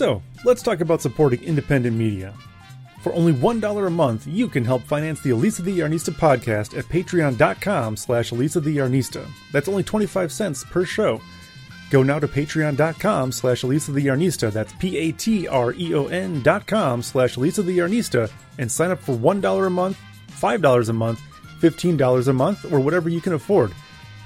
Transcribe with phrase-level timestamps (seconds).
[0.00, 2.32] So, let's talk about supporting independent media.
[3.02, 6.86] For only $1 a month, you can help finance the Elisa the Yarnista podcast at
[6.86, 9.28] patreon.com slash Elisa the Yarnista.
[9.52, 11.20] That's only 25 cents per show.
[11.90, 14.50] Go now to patreon.com slash Elisa the Yarnista.
[14.50, 19.98] That's P-A-T-R-E-O-N dot com slash Elisa the Yarnista and sign up for $1 a month,
[20.30, 21.20] $5 a month,
[21.60, 23.74] $15 a month, or whatever you can afford.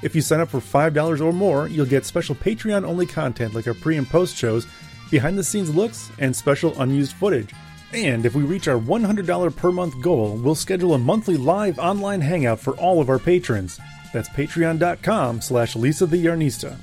[0.02, 3.66] If you sign up for $5 or more, you'll get special Patreon only content like
[3.66, 4.68] our pre and post shows,
[5.11, 7.53] behind the scenes looks, and special unused footage.
[7.93, 12.21] And if we reach our $100 per month goal, we'll schedule a monthly live online
[12.21, 13.79] hangout for all of our patrons.
[14.13, 16.77] That's patreon.com slash Lisa the Yarnista.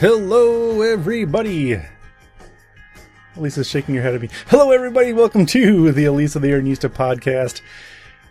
[0.00, 1.80] Hello, everybody.
[3.34, 4.28] Elisa's shaking her head at me.
[4.48, 5.14] Hello, everybody.
[5.14, 7.62] Welcome to the Elisa the Yarnista podcast,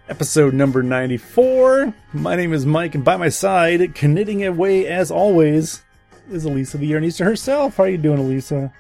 [0.07, 1.91] episode number 94.
[2.13, 5.83] My name is Mike, and by my side, knitting away as always,
[6.29, 7.77] is Elisa the Yarnista herself.
[7.77, 8.71] How are you doing, Elisa?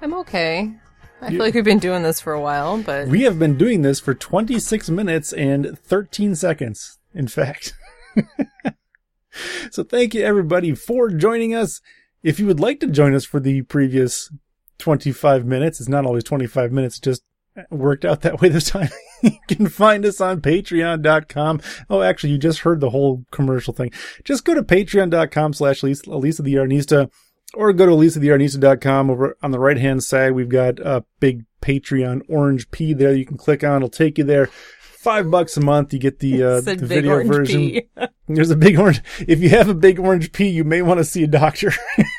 [0.00, 0.72] I'm okay.
[1.20, 3.82] I feel like we've been doing this for a while, but We have been doing
[3.82, 7.74] this for 26 minutes and 13 seconds, in fact.
[9.70, 11.82] so thank you, everybody, for joining us.
[12.24, 14.32] If you would like to join us for the previous
[14.78, 17.22] 25 minutes, it's not always 25 minutes, it just
[17.70, 18.88] worked out that way this time.
[19.22, 21.60] you can find us on patreon.com.
[21.88, 23.92] Oh, actually, you just heard the whole commercial thing.
[24.24, 27.10] Just go to patreon.com slash Elisa the Yarnista
[27.52, 30.32] or go to elisatheyarnista.com over on the right hand side.
[30.32, 33.76] We've got a big Patreon orange P there you can click on.
[33.76, 34.46] It'll take you there.
[34.46, 35.92] Five bucks a month.
[35.92, 37.82] You get the, uh, the video version.
[38.28, 39.02] There's a big orange.
[39.28, 41.72] If you have a big orange pea, you may want to see a doctor.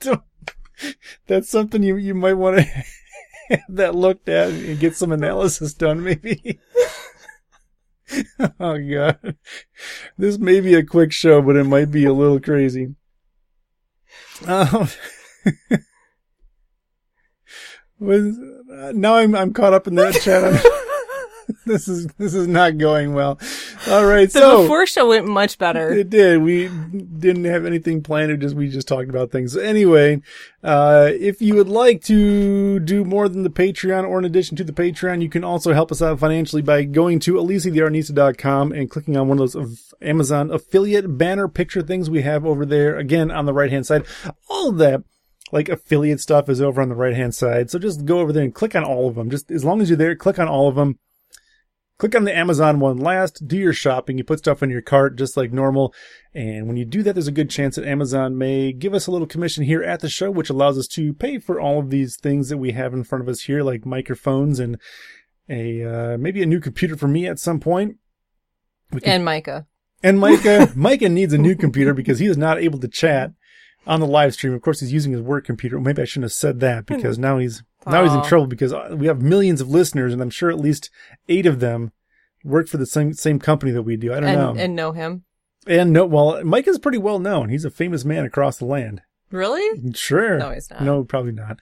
[1.26, 2.86] That's something you you might want to have
[3.68, 6.60] that looked at and get some analysis done, maybe.
[8.60, 9.36] oh god,
[10.16, 12.94] this may be a quick show, but it might be a little crazy.
[14.46, 14.88] Um,
[18.00, 20.84] uh, now I'm I'm caught up in that chat.
[21.72, 23.38] This is this is not going well.
[23.88, 25.90] All right, So The so before show went much better.
[25.92, 26.42] it did.
[26.42, 28.32] We didn't have anything planned.
[28.32, 29.52] It just we just talked about things.
[29.52, 30.22] So anyway,
[30.64, 34.64] uh, if you would like to do more than the Patreon, or in addition to
[34.64, 39.16] the Patreon, you can also help us out financially by going to ElisaTheYarnista.com and clicking
[39.16, 42.96] on one of those of Amazon affiliate banner picture things we have over there.
[42.96, 44.04] Again, on the right hand side,
[44.48, 45.02] all that.
[45.50, 47.70] Like affiliate stuff is over on the right hand side.
[47.70, 49.30] So just go over there and click on all of them.
[49.30, 50.98] Just as long as you're there, click on all of them.
[51.98, 55.16] Click on the Amazon one last, do your shopping, you put stuff in your cart
[55.16, 55.92] just like normal.
[56.32, 59.10] And when you do that, there's a good chance that Amazon may give us a
[59.10, 62.16] little commission here at the show, which allows us to pay for all of these
[62.16, 64.78] things that we have in front of us here, like microphones and
[65.48, 67.96] a, uh, maybe a new computer for me at some point.
[68.92, 69.66] Can and Micah.
[70.00, 73.32] and Micah, Micah needs a new computer because he is not able to chat
[73.88, 74.52] on the live stream.
[74.52, 75.80] Of course, he's using his work computer.
[75.80, 78.94] Maybe I shouldn't have said that because now he's now he's in trouble because uh,
[78.96, 80.90] we have millions of listeners, and I'm sure at least
[81.28, 81.92] eight of them
[82.44, 84.12] work for the same same company that we do.
[84.12, 84.50] I don't know.
[84.50, 85.24] And, and know him.
[85.66, 87.48] And no, well, Mike is pretty well known.
[87.48, 89.02] He's a famous man across the land.
[89.30, 89.92] Really?
[89.94, 90.38] Sure.
[90.38, 90.82] No, he's not.
[90.82, 91.60] No, probably not.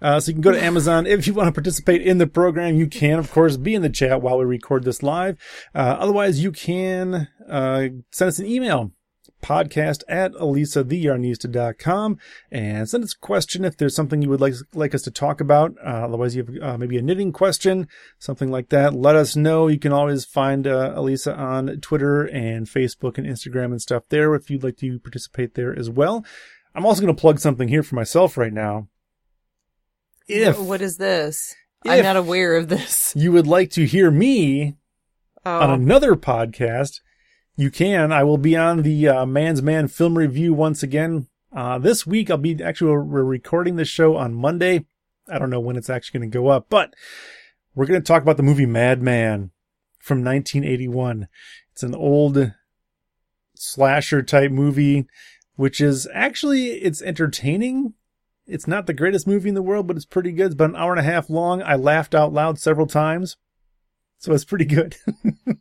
[0.00, 1.06] Uh, so you can go to Amazon.
[1.06, 3.90] If you want to participate in the program, you can, of course, be in the
[3.90, 5.38] chat while we record this live.
[5.74, 8.92] Uh, otherwise, you can uh, send us an email.
[9.42, 12.18] Podcast at elisatheyarnista.com
[12.50, 15.40] and send us a question if there's something you would like like us to talk
[15.40, 15.74] about.
[15.84, 17.88] Uh, otherwise, you have uh, maybe a knitting question,
[18.18, 18.94] something like that.
[18.94, 19.68] Let us know.
[19.68, 24.34] You can always find uh, Elisa on Twitter and Facebook and Instagram and stuff there
[24.34, 26.24] if you'd like to participate there as well.
[26.74, 28.88] I'm also going to plug something here for myself right now.
[30.28, 31.54] If what is this?
[31.84, 33.12] I'm not aware of this.
[33.16, 34.76] you would like to hear me
[35.44, 37.00] on Oh, another podcast,
[37.56, 38.12] you can.
[38.12, 41.28] I will be on the uh, Man's Man film review once again.
[41.54, 44.86] Uh, this week, I'll be actually, we're recording this show on Monday.
[45.28, 46.94] I don't know when it's actually going to go up, but
[47.74, 49.50] we're going to talk about the movie Madman
[49.98, 51.28] from 1981.
[51.72, 52.52] It's an old
[53.54, 55.06] slasher type movie,
[55.56, 57.94] which is actually, it's entertaining.
[58.46, 60.46] It's not the greatest movie in the world, but it's pretty good.
[60.46, 61.62] It's about an hour and a half long.
[61.62, 63.36] I laughed out loud several times.
[64.18, 64.96] So it's pretty good.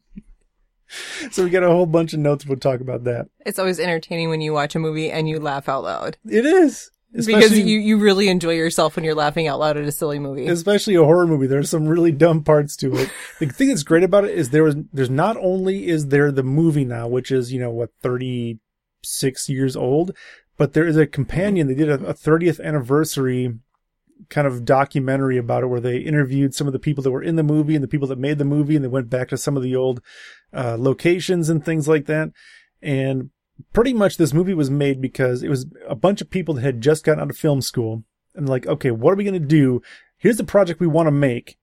[1.31, 2.45] so we got a whole bunch of notes.
[2.45, 3.27] We'll talk about that.
[3.45, 6.91] it's always entertaining when you watch a movie and you laugh out loud It is.
[7.13, 10.47] because you, you really enjoy yourself when you're laughing out loud at a silly movie.
[10.47, 11.47] especially a horror movie.
[11.47, 13.09] There's some really dumb parts to it.
[13.39, 16.43] The thing that's great about it is there was, there's not only is there the
[16.43, 20.15] movie now, which is, you know, what, 36 years old,
[20.57, 21.67] but there is a companion.
[21.67, 23.57] They did a, a 30th anniversary
[24.29, 27.35] kind of documentary about it where they interviewed some of the people that were in
[27.35, 29.57] the movie and the people that made the movie and they went back to some
[29.57, 30.01] of the old
[30.53, 32.31] uh, locations and things like that.
[32.81, 33.29] And
[33.73, 36.81] pretty much this movie was made because it was a bunch of people that had
[36.81, 38.03] just gotten out of film school
[38.35, 39.81] and like, okay, what are we going to do?
[40.17, 41.57] Here's the project we want to make.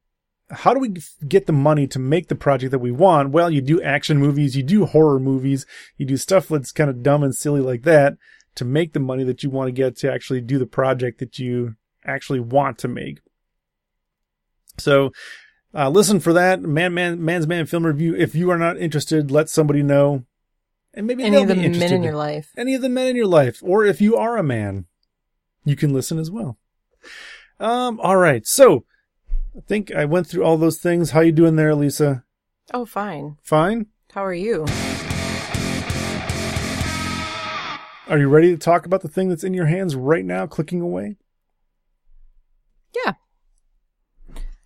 [0.50, 0.94] How do we
[1.26, 3.31] get the money to make the project that we want?
[3.31, 5.66] Well, you do action movies, you do horror movies,
[5.99, 8.16] you do stuff that's kind of dumb and silly like that
[8.55, 11.38] to make the money that you want to get to actually do the project that
[11.38, 11.76] you
[12.08, 13.20] actually want to make.
[14.78, 15.12] So,
[15.75, 18.14] uh, listen for that man, man, man's man film review.
[18.14, 20.25] If you are not interested, let somebody know.
[20.94, 22.50] And maybe Any of the men in your life.
[22.56, 24.87] Any of the men in your life, or if you are a man,
[25.64, 26.56] you can listen as well.
[27.60, 28.46] Um, all right.
[28.46, 28.84] So,
[29.56, 31.10] I think I went through all those things.
[31.10, 32.25] How you doing there, Lisa?
[32.72, 33.37] Oh, fine.
[33.43, 33.87] Fine.
[34.12, 34.64] How are you?
[38.08, 40.81] Are you ready to talk about the thing that's in your hands right now, clicking
[40.81, 41.16] away?
[43.05, 43.12] Yeah.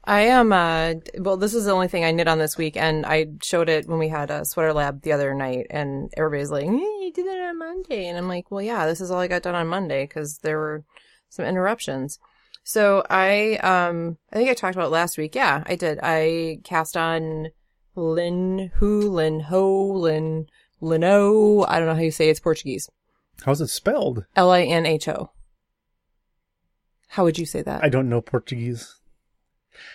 [0.04, 3.06] I am, uh, well, this is the only thing I knit on this week, and
[3.06, 6.64] I showed it when we had a sweater lab the other night, and everybody's like,
[6.64, 8.08] eh, you did that on Monday.
[8.08, 10.58] And I'm like, well, yeah, this is all I got done on Monday, because there
[10.58, 10.84] were
[11.28, 12.18] some interruptions.
[12.64, 15.36] So I, um, I think I talked about last week.
[15.36, 16.00] Yeah, I did.
[16.02, 17.48] I cast on
[17.94, 20.46] Lin Hu, Lin Ho, Lin,
[20.80, 21.62] Lino.
[21.62, 22.32] I don't know how you say it.
[22.32, 22.88] it's Portuguese.
[23.44, 24.24] How's it spelled?
[24.36, 25.30] L-I-N-H-O.
[27.12, 27.84] How would you say that?
[27.84, 28.96] I don't know Portuguese.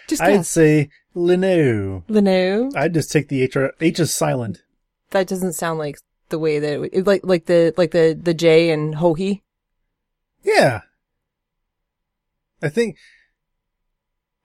[0.08, 0.50] Just I'd guess.
[0.50, 2.04] say Lino.
[2.08, 2.70] Lino.
[2.76, 3.58] I'd just take the H.
[3.82, 4.62] H is silent.
[5.12, 5.98] that doesn't sound like
[6.30, 9.44] the way that it, would- it like like the like the the J and Joji.
[10.44, 10.82] Yeah.
[12.62, 12.98] I think.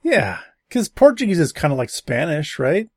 [0.03, 0.41] Yeah.
[0.69, 2.89] Because Portuguese is kind of like Spanish, right?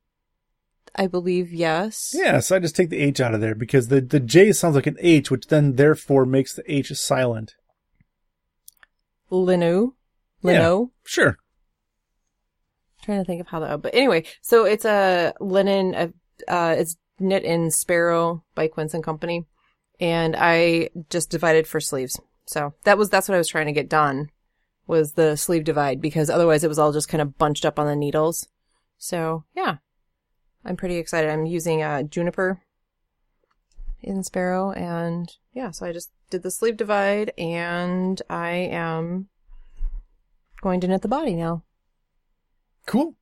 [0.95, 2.15] I believe yes.
[2.17, 4.75] Yeah, so I just take the H out of there because the, the J sounds
[4.75, 7.55] like an H, which then therefore makes the H silent.
[9.29, 9.95] Lino.
[10.41, 10.51] Yeah.
[10.51, 10.91] Lino.
[11.03, 11.37] Sure.
[13.01, 13.81] Trying to think of how that.
[13.81, 15.93] But anyway, so it's a linen.
[15.95, 16.07] Uh,
[16.47, 19.45] uh, it's knit in Sparrow by Quince and Company,
[19.99, 22.19] and I just divided for sleeves.
[22.47, 24.29] So that was that's what I was trying to get done
[24.87, 27.87] was the sleeve divide because otherwise it was all just kind of bunched up on
[27.87, 28.47] the needles.
[28.97, 29.77] So yeah,
[30.63, 31.29] I'm pretty excited.
[31.29, 32.61] I'm using uh, juniper
[34.05, 39.27] in Sparrow, and yeah, so I just did the sleeve divide, and I am
[40.61, 41.63] going to knit the body now.
[42.85, 43.15] Cool.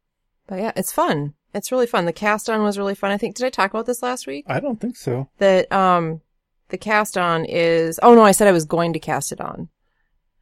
[0.47, 1.33] But yeah, it's fun.
[1.53, 2.05] It's really fun.
[2.05, 3.11] The cast on was really fun.
[3.11, 4.45] I think did I talk about this last week?
[4.47, 5.29] I don't think so.
[5.37, 6.21] That um
[6.69, 9.69] the cast on is oh no, I said I was going to cast it on.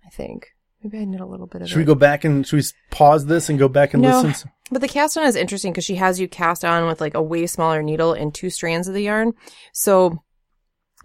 [0.05, 0.47] I think.
[0.83, 1.87] Maybe I knit a little bit of Should we it.
[1.87, 4.21] go back and should we pause this and go back and No.
[4.21, 4.49] listen?
[4.71, 7.21] But the cast on is interesting because she has you cast on with like a
[7.21, 9.33] way smaller needle and two strands of the yarn.
[9.73, 10.23] So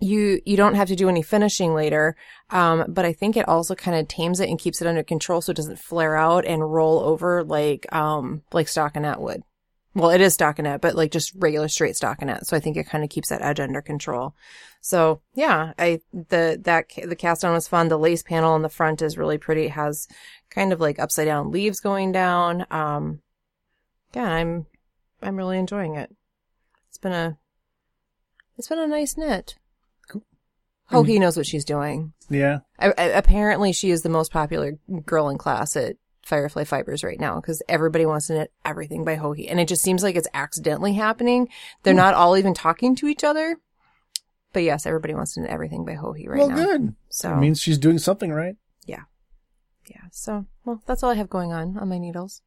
[0.00, 2.16] you you don't have to do any finishing later.
[2.50, 5.40] Um, but I think it also kind of tames it and keeps it under control
[5.40, 9.43] so it doesn't flare out and roll over like um like stockinette would.
[9.94, 12.44] Well, it is stockinette, but like just regular straight stockinette.
[12.44, 14.34] So I think it kind of keeps that edge under control.
[14.82, 17.88] So yeah, I the that the cast on was fun.
[17.88, 19.64] The lace panel on the front is really pretty.
[19.64, 20.06] It has
[20.50, 22.66] kind of like upside down leaves going down.
[22.70, 23.22] Um,
[24.14, 24.66] yeah, I'm
[25.22, 26.14] I'm really enjoying it.
[26.88, 27.38] It's been a
[28.58, 29.56] it's been a nice knit.
[30.90, 31.00] Cool.
[31.00, 32.12] Oh, he knows what she's doing.
[32.30, 32.60] Yeah.
[32.78, 37.19] I, I, apparently, she is the most popular girl in class at Firefly Fibers right
[37.19, 40.28] now because everybody wants to knit everything by Joji, and it just seems like it's
[40.34, 41.48] accidentally happening.
[41.82, 41.98] They're Hmm.
[41.98, 43.56] not all even talking to each other.
[44.52, 46.64] But yes, everybody wants to knit everything by Joji right well, now.
[46.64, 46.94] good.
[47.10, 48.56] So It means she's doing something right.
[48.86, 49.02] Yeah.
[49.88, 52.43] Yeah, so well, that's all I have going on on my needles.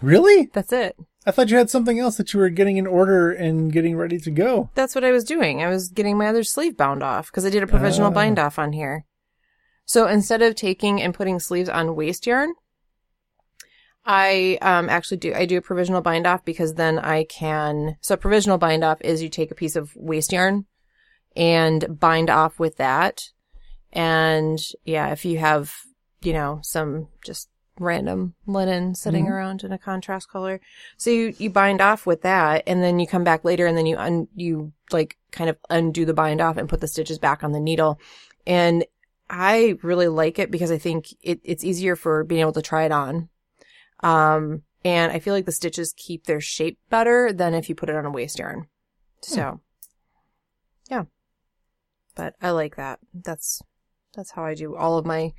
[0.00, 0.48] Really?
[0.52, 0.96] That's it.
[1.26, 4.18] I thought you had something else that you were getting in order and getting ready
[4.18, 4.70] to go.
[4.74, 5.62] That's what I was doing.
[5.62, 8.14] I was getting my other sleeve bound off because I did a provisional Ah.
[8.14, 9.04] bind off on here.
[9.84, 12.54] So instead of taking and putting sleeves on waste yarn,
[14.04, 17.96] I um, actually do I do a provisional bind off because then I can.
[18.00, 20.64] So a provisional bind off is you take a piece of waste yarn
[21.36, 23.30] and bind off with that,
[23.92, 25.74] and yeah, if you have
[26.22, 29.30] you know some just random linen sitting Mhm.
[29.30, 30.60] around in a contrast color,
[30.96, 33.86] so you you bind off with that, and then you come back later, and then
[33.86, 37.42] you un you like kind of undo the bind off and put the stitches back
[37.44, 37.98] on the needle,
[38.46, 38.84] and
[39.30, 42.84] I really like it because I think it, it's easier for being able to try
[42.84, 43.28] it on.
[44.00, 47.90] Um, and I feel like the stitches keep their shape better than if you put
[47.90, 48.68] it on a waste yarn.
[49.20, 49.60] So,
[50.88, 51.04] yeah.
[52.14, 53.00] But I like that.
[53.12, 53.60] That's,
[54.14, 55.32] that's how I do all of my,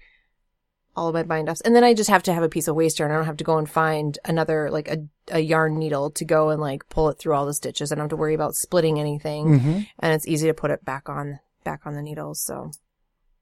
[0.95, 1.61] all of my bind offs.
[1.61, 3.37] And then I just have to have a piece of waste and I don't have
[3.37, 4.97] to go and find another, like a,
[5.29, 7.91] a yarn needle to go and like pull it through all the stitches.
[7.91, 9.79] I don't have to worry about splitting anything Mm-hmm.
[9.99, 12.41] and it's easy to put it back on, back on the needles.
[12.41, 12.71] So,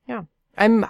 [0.08, 0.24] yeah,
[0.58, 0.86] I'm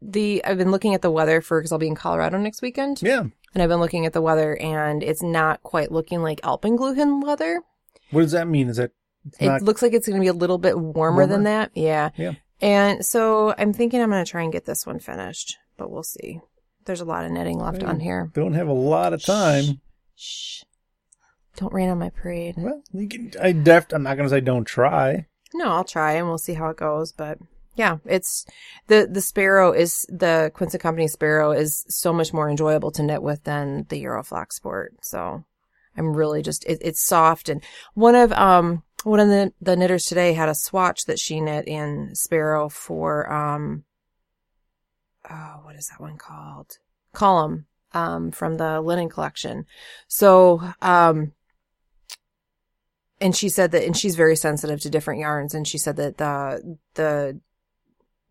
[0.00, 3.02] the I've been looking at the weather for because I'll be in Colorado next weekend,
[3.02, 3.24] Yeah.
[3.54, 7.62] and I've been looking at the weather, and it's not quite looking like Alpengluhen weather.
[8.10, 8.68] What does that mean?
[8.68, 8.92] Is that
[9.38, 11.72] It looks like it's going to be a little bit warmer, than that.
[11.74, 12.10] Yeah.
[12.16, 12.34] Yeah.
[12.60, 16.02] And so I'm thinking I'm going to try and get this one finished, but we'll
[16.02, 16.40] see.
[16.86, 17.88] There's a lot of knitting left Hey.
[17.88, 18.30] on here.
[18.34, 19.80] don't have a lot of time?
[20.14, 20.62] Shh.
[21.56, 22.54] Don't rain on my parade.
[22.58, 23.32] Well, you can.
[23.40, 23.86] I def.
[23.92, 25.26] I'm not gonna say don't try.
[25.54, 27.12] No, I'll try and we'll see how it goes.
[27.12, 27.38] But
[27.76, 28.44] yeah, it's
[28.88, 33.02] the the Sparrow is the Quince and Company Sparrow is so much more enjoyable to
[33.02, 34.96] knit with than the Euroflax Sport.
[35.00, 35.44] So
[35.96, 37.62] I'm really just it, it's soft and
[37.94, 41.68] one of um one of the the knitters today had a swatch that she knit
[41.68, 43.84] in Sparrow for um
[45.30, 46.78] oh what is that one called?
[47.12, 49.64] Column um from the linen collection.
[50.08, 51.32] So um
[53.20, 56.16] and she said that and she's very sensitive to different yarns and she said that
[56.18, 57.40] the the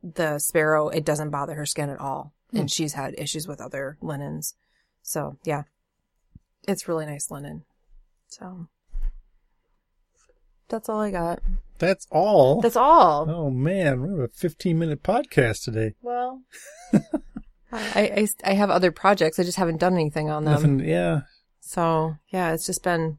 [0.03, 2.33] the sparrow it doesn't bother her skin at all.
[2.51, 2.57] Hmm.
[2.57, 4.55] and she's had issues with other linens.
[5.03, 5.63] So yeah.
[6.67, 7.63] It's really nice linen.
[8.27, 8.67] So
[10.69, 11.39] that's all i got
[11.79, 12.61] That's all.
[12.61, 15.93] that's all oh man, we have a 15 minute podcast today.
[16.01, 16.41] well
[17.71, 20.79] I, I i have other projects i just haven't done anything on them Nothing.
[20.79, 21.21] Yeah.
[21.59, 23.17] so yeah it's just been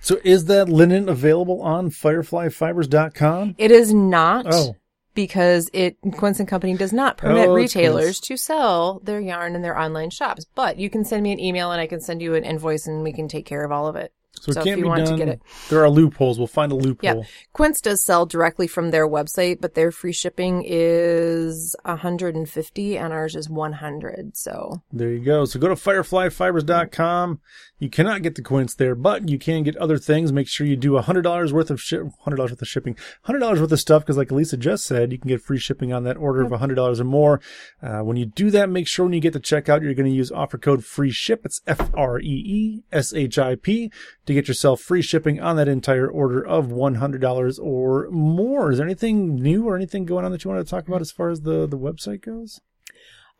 [0.00, 3.54] So is that linen available on fireflyfibers.com?
[3.58, 4.76] it is not Oh,
[5.14, 9.62] because it Quince and Company does not permit Oh, retailers to sell their yarn in
[9.62, 10.44] their online shops.
[10.54, 13.02] But you can send me an email and I can send you an invoice and
[13.02, 14.12] we can take care of all of it.
[14.46, 16.38] So So if can't you be want to get it- There are loopholes.
[16.38, 16.96] We'll find a loophole.
[17.02, 17.22] Yeah.
[17.52, 23.34] Quince does sell directly from their website, but their free shipping is 150 and ours
[23.34, 24.36] is 100.
[24.36, 25.44] So There you go.
[25.44, 27.40] So go to fireflyfibers.com.
[27.78, 30.32] You cannot get the quince there, but you can get other things.
[30.32, 32.96] Make sure you do $100 worth of ship, $100 worth of shipping,
[33.28, 34.06] $100 worth of stuff.
[34.06, 37.00] Cause like Elisa just said, you can get free shipping on that order of $100
[37.00, 37.38] or more.
[37.82, 40.16] Uh, when you do that, make sure when you get to checkout, you're going to
[40.16, 41.42] use offer code free ship.
[41.44, 43.92] It's F-R-E-E-S-H-I-P
[44.26, 48.70] to get yourself free shipping on that entire order of $100 or more.
[48.70, 51.10] Is there anything new or anything going on that you want to talk about as
[51.10, 52.60] far as the, the website goes?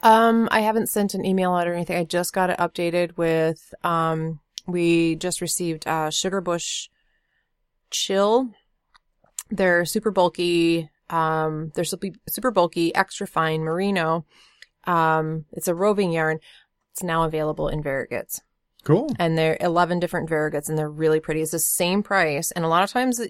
[0.02, 1.96] Um, I haven't sent an email out or anything.
[1.96, 6.88] I just got it updated with, um, we just received, uh, Sugar Bush
[7.90, 8.50] Chill.
[9.50, 10.90] They're super bulky.
[11.08, 14.26] Um, they're super bulky, extra fine merino.
[14.84, 16.40] Um, it's a roving yarn.
[16.92, 18.40] It's now available in variegates
[18.86, 19.10] Cool.
[19.18, 21.42] and they're 11 different variegates and they're really pretty.
[21.42, 22.52] It's the same price.
[22.52, 23.20] And a lot of times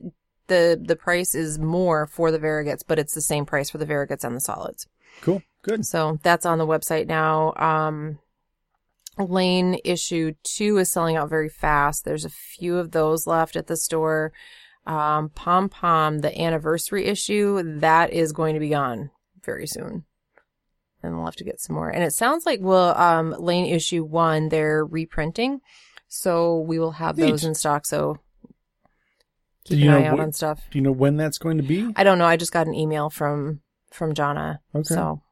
[0.48, 3.86] the, the price is more for the variegates, but it's the same price for the
[3.86, 4.86] variegates and the solids.
[5.22, 5.42] Cool.
[5.62, 5.86] Good.
[5.86, 7.54] So that's on the website now.
[7.56, 8.18] Um,
[9.18, 12.04] Laine issue two is selling out very fast.
[12.04, 14.32] There's a few of those left at the store.
[14.86, 19.10] Um, Pom Pom, the anniversary issue, that is going to be gone
[19.42, 20.04] very soon.
[21.06, 21.88] And we'll have to get some more.
[21.88, 25.60] And it sounds like, well, um, Laine issue one, they're reprinting.
[26.08, 27.86] So we will have those in stock.
[27.86, 28.18] So
[29.64, 30.60] Do keep you an know eye out wh- on stuff.
[30.70, 31.92] Do you know when that's going to be?
[31.96, 32.26] I don't know.
[32.26, 33.60] I just got an email from
[33.90, 34.58] from Jonna.
[34.75, 34.94] Okay.
[34.94, 35.22] So,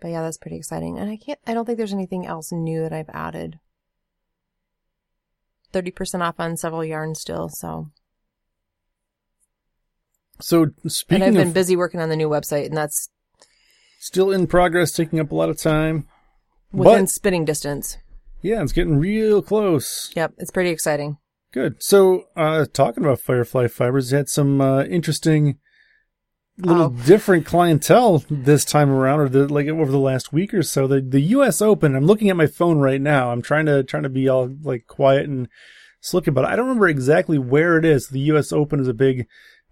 [0.00, 0.98] but yeah, that's pretty exciting.
[0.98, 1.38] And I can't.
[1.46, 3.58] I don't think there's anything else new that I've added.
[5.72, 7.48] Thirty percent off on several yarns still.
[7.48, 7.90] So,
[10.40, 13.08] So and speaking I've been of busy working on the new website, and that's
[13.98, 16.06] still in progress, taking up a lot of time.
[16.72, 17.96] within But- spitting distance.
[18.42, 20.12] Yeah, it's getting real close.
[20.14, 21.16] Yep, it's pretty exciting.
[21.52, 21.82] Good.
[21.82, 25.58] So, uh, talking about Firefly Fibers, you had some uh, interesting,
[26.58, 27.06] little Oh.
[27.06, 30.86] different clientele this time around, or the, like over the last week or so.
[30.86, 31.62] The the U.S.
[31.62, 31.94] Open.
[31.94, 33.30] I'm looking at my phone right now.
[33.30, 35.48] I'm trying to trying to be all like quiet and
[36.00, 36.48] slick about it.
[36.48, 38.08] I don't remember exactly where it is.
[38.08, 38.52] The U.S.
[38.52, 39.26] Open is a big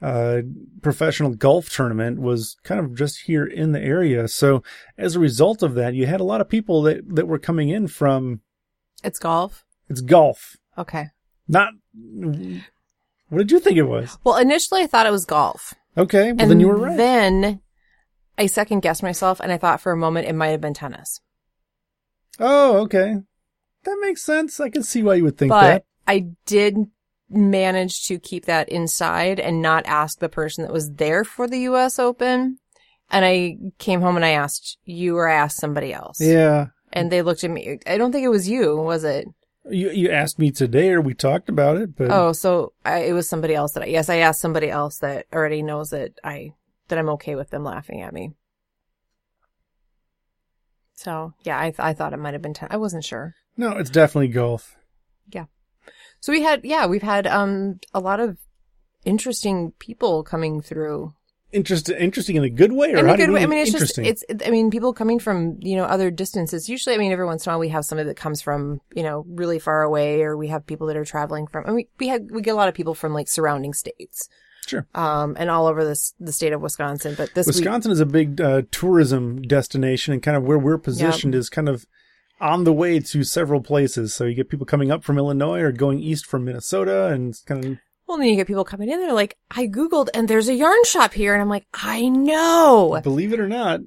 [0.04, 0.42] uh,
[0.82, 2.20] professional golf tournament.
[2.20, 4.28] Was kind of just here in the area.
[4.28, 4.62] So,
[4.98, 7.70] as a result of that, you had a lot of people that that were coming
[7.70, 8.40] in from.
[9.02, 9.64] It's golf.
[9.88, 10.56] It's golf.
[10.76, 11.06] Okay.
[11.48, 11.70] Not.
[13.28, 14.18] What did you think it was?
[14.24, 16.96] Well, initially I thought it was golf, Okay, well and then you were right.
[16.96, 17.60] Then
[18.36, 21.20] I second guessed myself, and I thought for a moment it might have been tennis.
[22.38, 23.16] oh, okay.
[23.84, 24.60] That makes sense.
[24.60, 25.84] I can see why you would think but that.
[26.06, 26.76] I did
[27.36, 31.60] manage to keep that inside and not ask the person that was there for the
[31.60, 31.98] U.S.
[31.98, 32.58] Open.
[33.10, 36.20] And I came home and I asked you or I asked somebody else.
[36.20, 36.68] Yeah.
[36.92, 37.78] And they looked at me.
[37.86, 39.26] I don't think it was you, was it?
[39.70, 43.12] You you asked me today, or we talked about it, but Oh, so I, it
[43.14, 46.52] was somebody else that I, yes, I asked somebody else that already knows that I,
[46.88, 48.32] that I'm okay with them laughing at me.
[50.94, 53.34] So yeah, I, th- I thought it might have been, ten- I wasn't sure.
[53.56, 54.76] no, it's definitely golf.
[56.24, 58.38] So we had, yeah, we've had, um, a lot of
[59.04, 61.12] interesting people coming through.
[61.54, 63.42] interesting, interesting in a good way, or in how a good way.
[63.42, 64.06] I mean it's just, interesting?
[64.06, 66.66] it's, I mean, people coming from, you know, other distances.
[66.66, 69.02] Usually, I mean, every once in a while we have somebody that comes from, you
[69.02, 72.08] know, really far away, or we have people that are traveling from, I mean, we
[72.08, 74.26] have, we get a lot of people from like surrounding states.
[74.66, 74.86] Sure.
[74.94, 77.14] Um, and all over this, the state of Wisconsin.
[77.18, 80.78] But this week, Wisconsin is a big uh, tourism destination, and kind of where we're
[80.78, 81.86] positioned is kind of
[82.40, 84.14] on the way to several places.
[84.14, 87.42] So you get people coming up from Illinois or going east from Minnesota, and it's
[87.42, 90.48] kind of well, then you get people coming in, they're like, I Googled and there's
[90.48, 91.32] a yarn shop here.
[91.32, 93.00] And I'm like, I know.
[93.02, 93.80] believe it or not,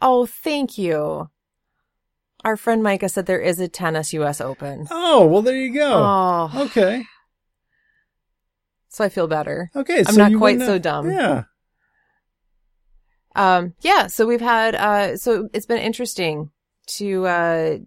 [0.00, 1.28] Oh, thank you.
[2.44, 4.86] Our friend Micah said there is a tennis US Open.
[4.90, 5.92] oh well, there you go.
[5.92, 7.04] Oh, Okay,
[8.88, 9.70] so I feel better.
[9.74, 10.00] okay.
[10.00, 11.10] I'm so not quite so dumb.
[11.10, 11.44] Yeah,
[13.36, 16.50] Um, yeah, so we've had, uh, so it's been interesting
[16.86, 17.78] to, uh,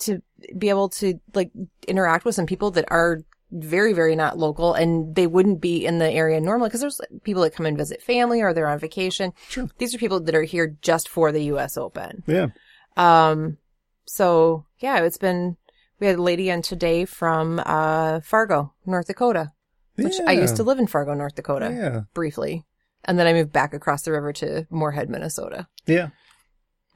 [0.00, 0.22] to
[0.56, 1.50] be able to like
[1.88, 5.98] interact with some people that are very, very not local and they wouldn't be in
[5.98, 9.32] the area normally because there's people that come and visit family or they're on vacation.
[9.48, 9.68] Sure.
[9.78, 11.76] These are people that are here just for the U.S.
[11.76, 12.22] Open.
[12.26, 12.48] yeah.
[12.96, 13.58] Um,
[14.04, 15.56] so yeah, it's been,
[16.00, 19.52] we had a lady in today from, uh, Fargo, North Dakota,
[19.94, 22.64] which I used to live in Fargo, North Dakota Yeah, briefly.
[23.06, 25.68] And then I moved back across the river to Moorhead, Minnesota.
[25.86, 26.08] yeah.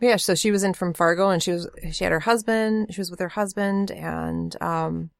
[0.02, 3.00] Yeah, so she was in from Fargo and she was she had her husband, she
[3.00, 5.10] was with her husband and um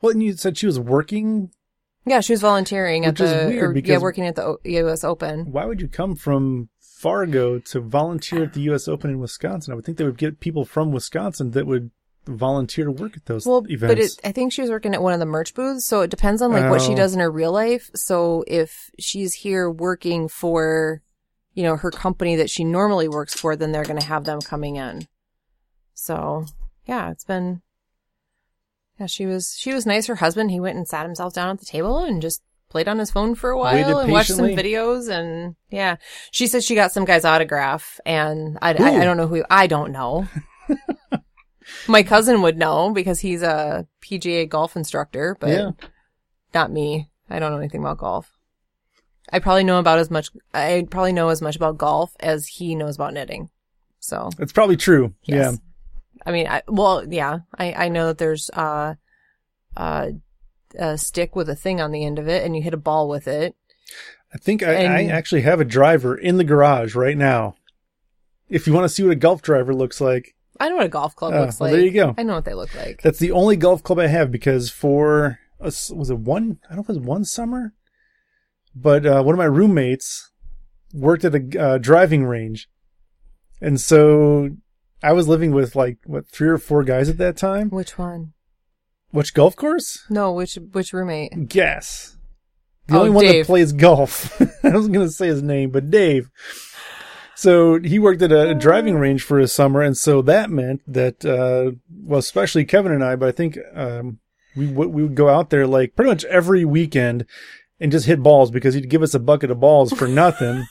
[0.00, 1.50] Well, and you said she was working.
[2.06, 5.04] yeah, she was volunteering at is the weird or, yeah, working at the O- US
[5.04, 5.44] Open.
[5.52, 8.88] Why would you come from Fargo to volunteer at the U.S.
[8.88, 9.72] Open in Wisconsin?
[9.72, 11.90] I would think they would get people from Wisconsin that would
[12.26, 13.94] volunteer to work at those Well, events.
[13.94, 16.10] but it, I think she was working at one of the merch booths, so it
[16.10, 16.96] depends on like what she Oh.
[16.96, 17.90] does in her real life.
[17.94, 21.02] So if she's here working for,
[21.54, 24.40] you know, her company that she normally works for, then they're going to have them
[24.40, 25.08] coming in.
[25.94, 26.44] So
[26.86, 27.62] yeah, it's been.
[28.98, 30.06] Yeah, she was she was nice.
[30.06, 32.98] Her husband, he went and sat himself down at the table and just played on
[32.98, 35.96] his phone for a while Waited and watched some videos and yeah.
[36.30, 39.66] She said she got some guy's autograph and I, I, I don't know who I
[39.66, 40.28] don't know.
[41.88, 45.70] My cousin would know because he's a PGA golf instructor, but Yeah.
[46.54, 47.10] not me.
[47.28, 48.32] I don't know anything about golf.
[49.32, 50.30] I probably know about as much.
[50.52, 53.50] I probably know as much about golf as he knows about knitting.
[54.00, 55.14] So It's probably true.
[55.24, 55.58] yes.
[56.26, 58.94] I mean, I, well, yeah, I, I know that there's, uh,
[59.76, 60.10] uh,
[60.78, 63.08] a stick with a thing on the end of it and you hit a ball
[63.08, 63.56] with it.
[64.32, 67.54] I think I, I actually have a driver in the garage right now.
[68.48, 70.90] If you want to see what a golf driver looks like, I know what a
[70.90, 71.76] golf club Oh, looks well, like.
[71.78, 72.14] there you go.
[72.18, 73.00] I know what they look like.
[73.02, 76.58] that's the only golf club I have because for us, was it one?
[76.66, 77.72] I don't know if it was one summer,
[78.74, 80.30] but uh, one of my roommates
[80.92, 82.68] worked at a uh, driving range,
[83.60, 84.50] and so
[85.02, 87.70] I was living with like what three or four guys at that time.
[87.70, 88.32] Which one?
[89.12, 90.04] Which golf course?
[90.08, 91.48] No, which, which roommate?
[91.48, 92.16] Guess.
[92.86, 93.44] The Oh, only one Dave.
[93.46, 94.40] that plays golf.
[94.64, 96.30] I was going to say his name, but Dave.
[97.40, 100.82] So he worked at a, a driving range for a summer, and so that meant
[100.86, 104.18] that, uh, well, especially Kevin and I, but I think um,
[104.54, 107.24] we w- we would go out there like pretty much every weekend
[107.80, 110.66] and just hit balls because he'd give us a bucket of balls for nothing.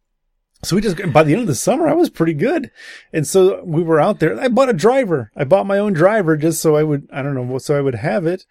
[0.64, 2.70] so we just by the end of the summer, I was pretty good,
[3.12, 4.40] and so we were out there.
[4.40, 5.30] I bought a driver.
[5.36, 7.94] I bought my own driver just so I would I don't know so I would
[7.94, 8.46] have it,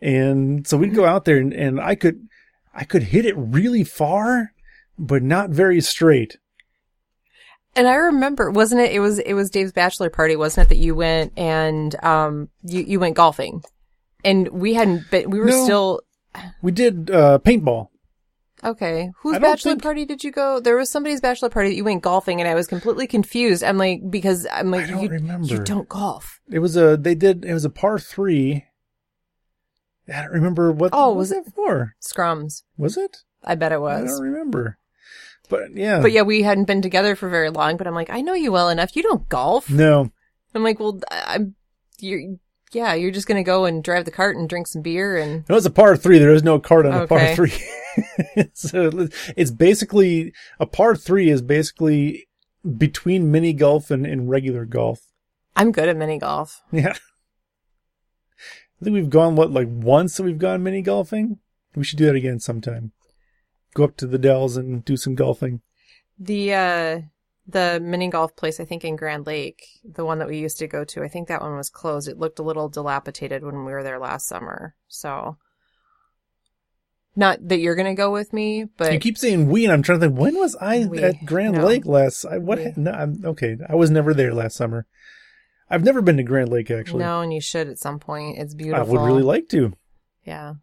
[0.00, 2.28] and so we'd go out there and, and I could
[2.72, 4.52] I could hit it really far,
[4.96, 6.36] but not very straight.
[7.78, 8.92] And I remember, wasn't it?
[8.92, 10.68] It was it was Dave's bachelor party, wasn't it?
[10.70, 13.62] That you went and um you you went golfing,
[14.24, 15.30] and we hadn't been.
[15.30, 15.64] We were No.
[15.64, 16.00] still
[16.60, 17.88] We did uh, paintball.
[18.64, 19.10] okay.
[19.22, 20.58] Whose bachelor think- party did you go?
[20.60, 23.62] There was somebody's bachelor party that you went golfing, and I was completely confused.
[23.62, 25.46] I'm like because I'm like I don't you, remember.
[25.46, 26.40] you don't golf.
[26.50, 28.64] It was a they did it was a par three.
[30.12, 30.90] I don't remember what.
[30.92, 31.94] Oh, was it for?
[32.02, 32.62] Scrums.
[32.76, 33.18] Was it?
[33.44, 34.02] I bet it was.
[34.04, 34.78] I don't remember.
[35.48, 37.76] But yeah, But yeah, we hadn't been together for very long.
[37.76, 38.94] But I'm like, I know you well enough.
[38.96, 39.70] You don't golf.
[39.70, 40.10] no.
[40.54, 41.54] I'm like, well, I- I'm
[42.00, 42.36] you're
[42.72, 45.52] yeah, you're just gonna go and drive the cart and drink some beer and It
[45.52, 46.18] was a par three.
[46.18, 47.34] There is no cart on a par Okay.
[47.34, 47.52] three.
[48.54, 52.28] so it's basically a par three is basically
[52.76, 55.00] between mini golf and, and regular golf.
[55.56, 56.60] I'm good at mini golf.
[56.72, 56.94] Yeah.
[58.80, 61.38] I think we've gone what like once that we've gone mini golfing.
[61.74, 62.92] We should do that again sometime.
[63.78, 65.60] Go up to the Dells and do some golfing.
[66.18, 67.00] The uh
[67.46, 70.66] the mini golf place I think in Grand Lake, the one that we used to
[70.66, 72.08] go to, I think that one was closed.
[72.08, 74.74] It looked a little dilapidated when we were there last summer.
[74.88, 75.36] So
[77.14, 79.82] not that you're going to go with me, but you keep saying we, and I'm
[79.82, 81.64] trying to think when was I We, at Grand no.
[81.64, 82.24] Lake last?
[82.24, 82.58] I, what?
[82.58, 82.72] We.
[82.76, 84.86] No, I'm, okay, I was never there last summer.
[85.70, 87.04] I've never been to Grand Lake actually.
[87.04, 88.38] no, and you should at some point.
[88.38, 88.84] It's beautiful.
[88.84, 89.72] I would really like to.
[90.24, 90.54] Yeah.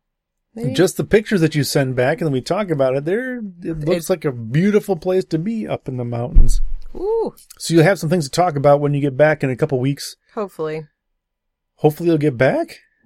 [0.56, 0.74] Maybe.
[0.74, 3.80] Just the pictures that you send back and then we talk about it, there it
[3.86, 6.62] looks It- like a beautiful place to be up in the mountains.
[6.96, 9.56] Ooh, So you'll have some things to talk about when you get back in a
[9.58, 10.16] couple weeks.
[10.34, 10.88] hopefully.
[11.80, 12.80] Hopefully you'll get back.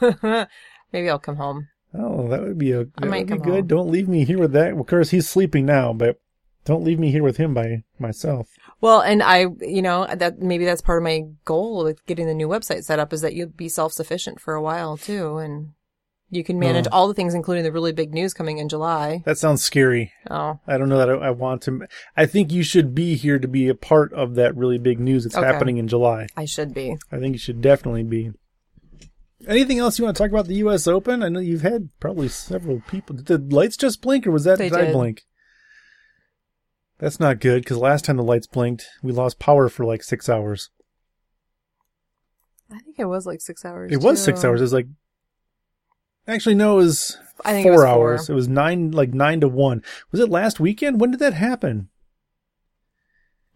[0.92, 1.68] Maybe I'll come home.
[1.94, 3.54] Oh, that would be a that might would be good.
[3.60, 3.66] home.
[3.66, 4.72] Don't leave me here with that.
[4.72, 6.20] Of course, he's sleeping now, but
[6.64, 8.48] don't leave me here with him by myself.
[8.80, 12.34] Well, and I, you know, that maybe that's part of my goal with getting the
[12.34, 15.38] new website set up is that you'll be self-sufficient for a while too.
[15.38, 15.70] And
[16.30, 16.90] you can manage No.
[16.92, 19.22] all the things, including the really big news coming in July.
[19.24, 20.12] That sounds scary.
[20.30, 21.86] Oh, I don't know that I, I want to.
[22.16, 25.24] I think you should be here to be a part of that really big news
[25.24, 25.46] that's Okay.
[25.46, 26.26] happening in July.
[26.36, 26.96] I should be.
[27.10, 28.32] I think you should definitely be.
[29.46, 30.86] Anything else you want to talk about the U.S.
[30.88, 31.22] Open?
[31.22, 33.14] I know you've had probably several people.
[33.16, 35.22] Did the lights just blink, or was that They did I blink?
[36.98, 40.28] That's not good because last time the lights blinked, we lost power for like six
[40.28, 40.70] hours.
[42.70, 43.92] I think it was like six hours.
[43.92, 44.60] It was six hours.
[44.60, 44.88] It was like
[46.28, 48.26] actually no, it was I think it four was hours.
[48.26, 48.32] four.
[48.34, 49.82] It was nine, like nine to one.
[50.12, 51.00] Was it last weekend?
[51.00, 51.88] When did that happen?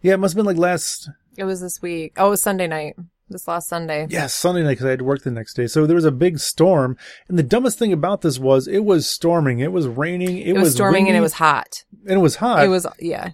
[0.00, 1.08] Yeah, it must have been like last.
[1.36, 2.14] It was this week.
[2.16, 2.96] Oh, it was Sunday night.
[3.28, 4.06] This last Sunday.
[4.10, 5.66] Yeah, Sunday night because I had to work the next day.
[5.66, 9.08] So there was a big storm, and the dumbest thing about this was it was
[9.08, 11.84] storming, it was raining, it, It, was, storming and it was hot.
[12.06, 12.62] and it was hot.
[12.64, 13.30] it was, yeah.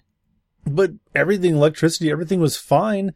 [0.64, 3.12] but everything, electricity, everything was fine,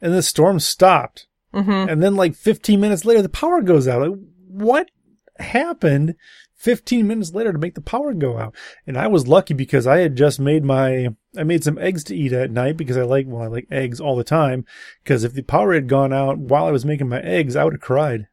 [0.00, 1.26] and the storm stopped.
[1.52, 4.00] hmm And then like 15 minutes later, the power goes out.
[4.08, 4.90] Like, what
[5.38, 6.14] happened
[6.56, 8.54] 15 minutes later to make the power go out?
[8.86, 12.16] And I was lucky because I had just made my, I made some eggs to
[12.16, 14.64] eat at night because I like, well, I like eggs all the time.
[15.04, 17.74] Cause if the power had gone out while I was making my eggs, I would
[17.74, 18.28] have cried.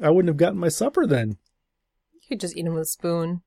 [0.00, 1.36] I wouldn't have gotten my supper then.
[2.12, 3.42] You could just eat them with a spoon.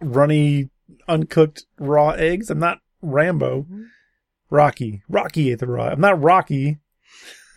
[0.00, 0.70] Runny,
[1.08, 2.50] uncooked raw eggs.
[2.50, 3.62] I'm not Rambo.
[3.62, 3.82] Mm-hmm.
[4.50, 5.02] Rocky.
[5.08, 5.88] Rocky ate the raw.
[5.88, 6.78] I'm not Rocky.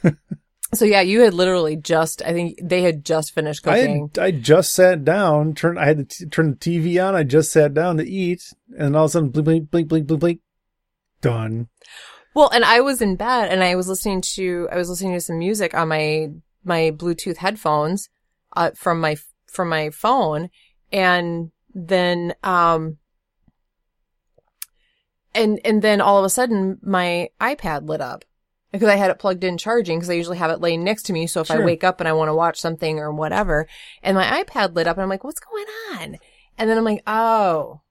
[0.75, 4.09] So yeah, you had literally just, I think they had just finished I cooking.
[4.13, 7.15] had, I just sat down, turned, I had to t- turn the TV on.
[7.15, 10.07] I just sat down to eat, and all of a sudden, blink, blink, blink, blink,
[10.07, 10.39] blink, blink,
[11.21, 11.67] done.
[12.36, 15.21] Well, and I was in bed and I was listening to, I was listening to
[15.21, 16.29] some music on my,
[16.63, 18.09] my Bluetooth headphones,
[18.55, 20.49] uh, from my, from my phone.
[20.91, 22.97] And then, um,
[25.36, 28.25] and, and then all of a sudden my iPad lit up
[28.73, 31.13] because I had it plugged in charging because I usually have it laying next to
[31.13, 31.27] me.
[31.27, 33.67] So if I wake up and I want to watch something or whatever
[34.01, 36.17] and my iPad lit up and I'm like, what's going on?
[36.57, 37.81] And then I'm like, oh,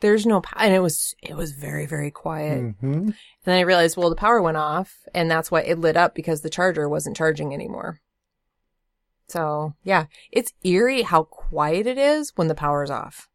[0.00, 2.74] there's no, power," and it was, it was very, very quiet.
[2.80, 3.10] hmm
[3.44, 6.40] Then I realized, well, the power went off and that's why it lit up because
[6.40, 8.00] the charger wasn't charging anymore.
[9.28, 13.28] So yeah, it's eerie how quiet it is when the power's off.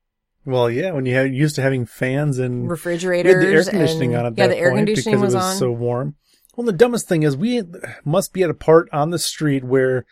[0.45, 3.45] Well, yeah, when you had used to having fans and Refrigerators.
[3.45, 5.37] the air conditioning and, on at yeah, that the air point conditioning because was, it
[5.37, 5.55] was on.
[5.57, 6.15] so warm.
[6.57, 7.61] Well, the dumbest thing is we
[8.03, 10.05] must be at a part on the street where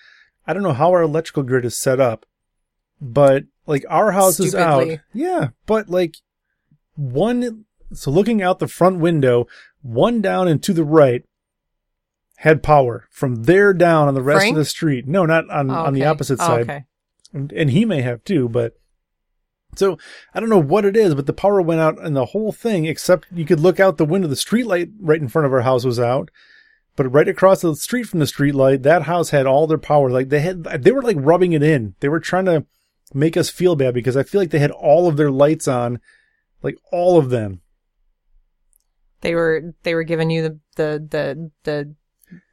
[0.48, 2.26] I don't know how our electrical grid is set up,
[3.02, 4.88] but like our house is out.
[5.12, 6.18] Yeah, but like
[6.96, 9.48] one, so looking out the front window,
[9.82, 11.26] one down and to the right
[12.38, 14.52] had power from there down on the rest Frank?
[14.54, 15.08] of the street.
[15.08, 16.10] No, not on, Oh, on the okay.
[16.10, 16.84] opposite Oh, side okay.
[17.34, 18.78] and and he may have too, but
[19.78, 19.98] so
[20.34, 22.86] I don't know what it is, but the power went out and the whole thing,
[22.86, 24.28] except you could look out the window.
[24.28, 26.30] The street light right in front of our house was out,
[26.96, 30.10] but right across the street from the street light, that house had all their power.
[30.10, 31.96] Like they had, they were like rubbing it in.
[32.00, 32.66] They were trying to
[33.14, 36.00] make us feel bad because I feel like they had all of their lights on,
[36.62, 37.62] like all of them.
[39.22, 41.96] They were, they were giving you the, the, the,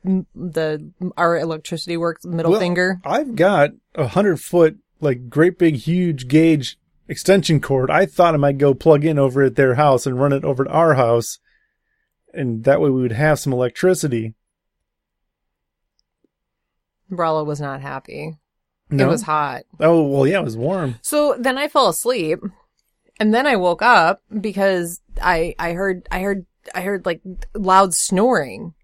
[0.04, 3.00] the, the, our electricity works middle Well, finger.
[3.04, 7.90] I've got a hundred foot, like great big, huge gauge extension cord.
[7.90, 10.64] I thought I might go plug in over at their house and run it over
[10.64, 11.38] to our house.
[12.32, 14.34] And that way we would have some electricity.
[17.10, 18.38] Brala was not happy.
[18.90, 19.06] No?
[19.06, 19.62] It was hot.
[19.80, 20.96] Oh, well, yeah, it was warm.
[21.02, 22.40] So then I fell asleep
[23.18, 27.20] and then I woke up because I, I heard, I heard, I heard like
[27.54, 28.74] loud snoring.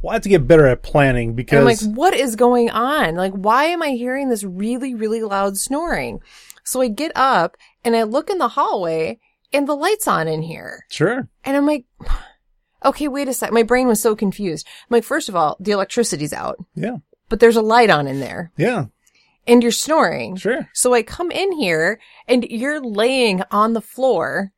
[0.00, 2.70] Well, I have to get better at planning And because I'm like, what is going
[2.70, 3.14] on?
[3.14, 6.20] Like, why am I hearing this really, really loud snoring?
[6.64, 9.18] So I get up and I look in the hallway
[9.52, 10.84] and the light's on in here.
[10.90, 11.28] sure.
[11.44, 11.84] And I'm like,
[12.84, 13.52] okay, wait a sec.
[13.52, 14.66] My brain was so confused.
[14.66, 16.98] I'm like, first of all, the electricity's out, Yeah.
[17.28, 18.86] but there's a light on in there Yeah.
[19.46, 20.36] and you're snoring.
[20.36, 20.68] Sure.
[20.72, 24.52] So I come in here and you're laying on the floor,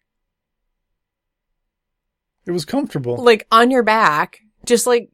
[2.47, 3.17] It was comfortable.
[3.17, 5.09] like on your back, just like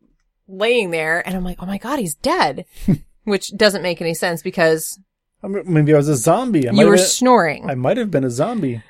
[0.49, 1.25] laying there.
[1.27, 2.65] And I'm like, oh my God, he's dead.
[3.25, 4.99] Which doesn't make any sense because
[5.43, 6.69] maybe I was a zombie.
[6.69, 7.69] I you were have snoring.
[7.69, 8.83] I might have been a zombie.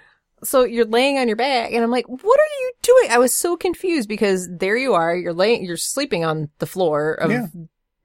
[0.42, 3.10] so you're laying on your back and I'm like, what are you doing?
[3.10, 5.14] I was so confused because there you are.
[5.16, 7.46] You're laying, you're sleeping on the floor of Yeah.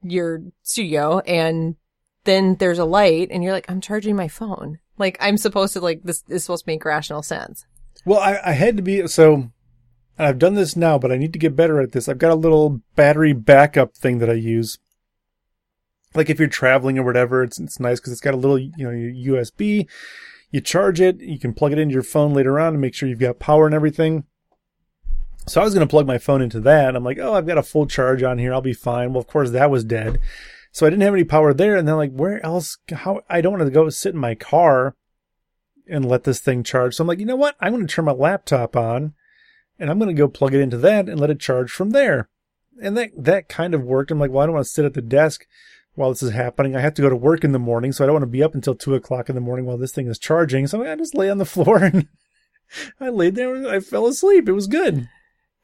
[0.02, 1.76] your studio and
[2.24, 4.78] then there's a light and you're like, I'm charging my phone.
[4.98, 7.64] Like I'm supposed to like this is supposed to make rational sense.
[8.04, 9.50] Well, I, I had to be so.
[10.18, 12.08] I've done this now, but I need to get better at this.
[12.08, 14.78] I've got a little battery backup thing that I use.
[16.16, 18.72] Like if you're traveling or whatever, it's it's nice because it's got a little you
[18.78, 19.88] know USB.
[20.50, 21.20] You charge it.
[21.20, 23.66] You can plug it into your phone later on to make sure you've got power
[23.66, 24.24] and everything.
[25.48, 26.96] So I was going to plug my phone into that.
[26.96, 28.52] I'm like, oh, I've got a full charge on here.
[28.52, 29.12] I'll be fine.
[29.12, 30.18] Well, of course that was dead.
[30.72, 31.76] So I didn't have any power there.
[31.76, 32.78] And then like, where else?
[32.90, 34.96] How I don't want to go sit in my car
[35.88, 36.94] and let this thing charge.
[36.94, 37.56] So I'm like, you know what?
[37.60, 39.14] I'm going to turn my laptop on
[39.78, 42.28] and I'm going to go plug it into that and let it charge from there.
[42.82, 44.10] And that, that kind of worked.
[44.10, 45.46] I'm like, well, I don't want to sit at the desk
[45.96, 46.76] while this is happening.
[46.76, 47.90] I have to go to work in the morning.
[47.92, 49.92] So I don't want to be up until two o'clock in the morning while this
[49.92, 50.66] thing is charging.
[50.66, 52.06] So I just lay on the floor and
[53.00, 54.48] I laid there and I fell asleep.
[54.48, 55.08] It was good.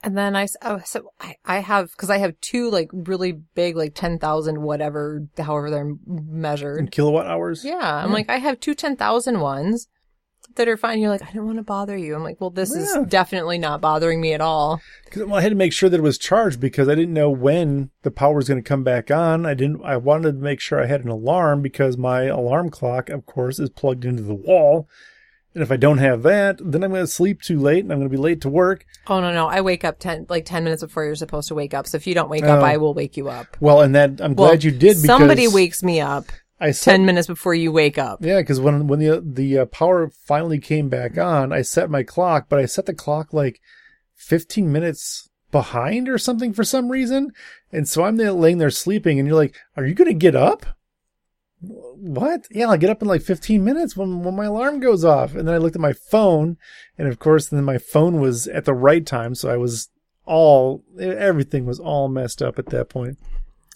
[0.05, 3.77] And then I, oh, so I, I have, cause I have two like really big,
[3.77, 6.81] like 10,000 whatever, however they're measured.
[6.81, 7.64] In kilowatt hours.
[7.64, 7.77] Yeah.
[8.03, 8.14] I'm Yeah.
[8.14, 9.87] like, I have two 10,000 ones
[10.57, 11.01] that are fine.
[11.01, 12.15] You're like, I don't want to bother you.
[12.15, 12.83] I'm like, well, this Yeah.
[13.01, 14.81] is definitely not bothering me at all.
[15.11, 17.31] Cause, well, I had to make sure that it was charged because I didn't know
[17.31, 19.45] when the power was going to come back on.
[19.47, 23.09] I didn't, I wanted to make sure I had an alarm because my alarm clock,
[23.11, 24.88] of course, is plugged into the wall.
[25.55, 27.99] And if I don't have that, then I'm going to sleep too late and I'm
[27.99, 28.87] going to be late to work.
[29.07, 29.49] Oh, no, no.
[29.49, 31.87] I wake up 10, like 10 minutes before you're supposed to wake up.
[31.87, 32.65] So if you don't wake up, Oh.
[32.65, 33.59] I will wake you up.
[33.61, 36.25] Well, and that, I'm Well, glad you did because Somebody wakes me up
[36.62, 38.25] I set, 10 minutes before you wake up.
[38.25, 42.05] Yeah, because when when the the uh, power finally came back on, I set my
[42.05, 43.61] clock, but I set the clock like
[44.14, 47.33] 15 minutes behind or something for some reason,
[47.72, 50.64] and so I'm there laying there sleeping, and you're like, "Are you gonna get up?"
[51.61, 52.46] What?
[52.51, 55.48] Yeah, I'll get up in like 15 minutes when when my alarm goes off, and
[55.48, 56.59] then I looked at my phone,
[56.96, 59.88] and of course, then my phone was at the right time, so I was
[60.25, 63.18] all everything was all messed up at that point.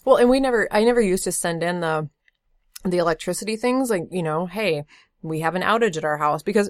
[0.07, 2.09] Well, and we never, I never used to send in the,
[2.83, 4.85] the electricity things like, you know, hey,
[5.21, 6.69] we have an outage at our house because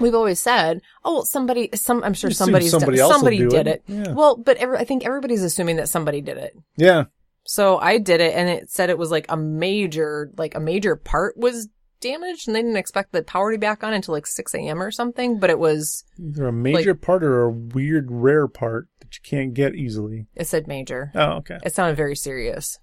[0.00, 3.84] we've always said, oh, well, somebody, some, I'm sure somebody's somebody done, somebody did it.
[3.86, 3.92] it.
[4.06, 4.12] Yeah.
[4.12, 6.56] Well, but every, I think everybody's assuming that somebody did it.
[6.76, 7.04] Yeah,
[7.44, 10.96] So I did it and it said it was like a major, like a major
[10.96, 11.68] part was
[12.00, 14.82] damaged and they didn't expect the power to be back on until like 6 a.m.
[14.82, 19.14] or something, but it was, either a major part or a weird rare part that
[19.14, 20.26] you can't get easily.
[20.34, 21.12] it said major.
[21.14, 21.58] Oh, okay.
[21.64, 22.78] It sounded very serious.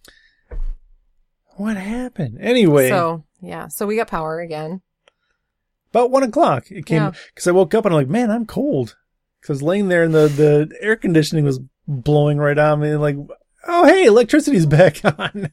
[1.62, 2.38] What happened?
[2.42, 4.82] Anyway, So yeah, so we got power again.
[5.92, 7.12] about one o'clock it came Yeah.
[7.34, 8.96] because I woke up and I'm like, man, I'm cold.
[9.40, 12.90] Because I was laying there and the the air conditioning was blowing right on me
[12.90, 13.18] and like,
[13.68, 15.52] oh hey, electricity's back on.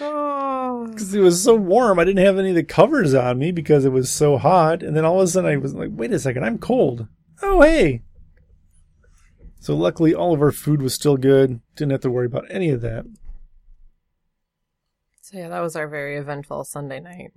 [0.00, 0.86] Oh.
[0.88, 3.84] Because it was so warm, I didn't have any of the covers on me because
[3.84, 4.82] it was so hot.
[4.82, 7.06] And then all of a sudden, I was like, wait a second, I'm cold.
[7.42, 8.02] Oh hey.
[9.60, 11.60] So luckily, all of our food was still good.
[11.76, 13.04] Didn't have to worry about any of that.
[15.32, 17.32] So yeah, that was our very eventful Sunday night.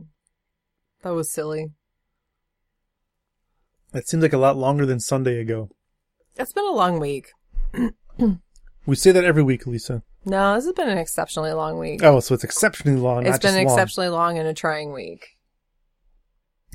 [1.03, 1.67] That was silly.
[3.93, 5.69] That seems like a lot longer than Sunday ago.
[6.35, 7.27] It's been a long week.
[8.85, 10.03] We say that every week, Lisa.
[10.25, 12.03] No, this has been an exceptionally long week.
[12.03, 13.21] Oh, so it's exceptionally long.
[13.25, 13.65] it's not been just long.
[13.65, 15.37] exceptionally long and a trying week.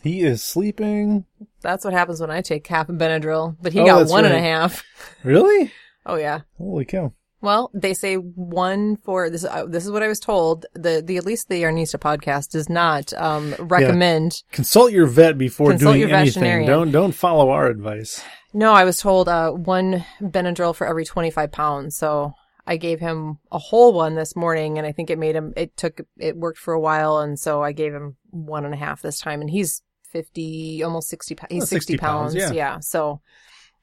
[0.02, 1.26] He is sleeping.
[1.61, 4.35] That's what happens when I take half a Benadryl, but he Oh, got one and
[4.35, 4.83] a half.
[5.22, 5.72] Really?
[6.06, 6.40] Oh yeah.
[6.56, 7.12] Holy cow!
[7.42, 9.44] Well, they say one for this.
[9.44, 10.66] Uh, this is what I was told.
[10.74, 14.42] The the Elisa the Yarnista podcast does not um, recommend.
[14.53, 16.66] Consult your vet before doing anything.
[16.66, 18.22] Don't don't follow our advice.
[18.53, 21.96] No, I was told uh, one Benadryl for every twenty five pounds.
[21.96, 22.35] So
[22.66, 25.55] I gave him a whole one this morning, and I think it made him.
[25.57, 28.76] It took it worked for a while, and so I gave him one and a
[28.76, 31.37] half this time, and he's fifty, almost sixty.
[31.48, 32.53] He's Oh, 60, 60 pounds, pounds.
[32.53, 32.81] yeah.
[32.81, 33.20] So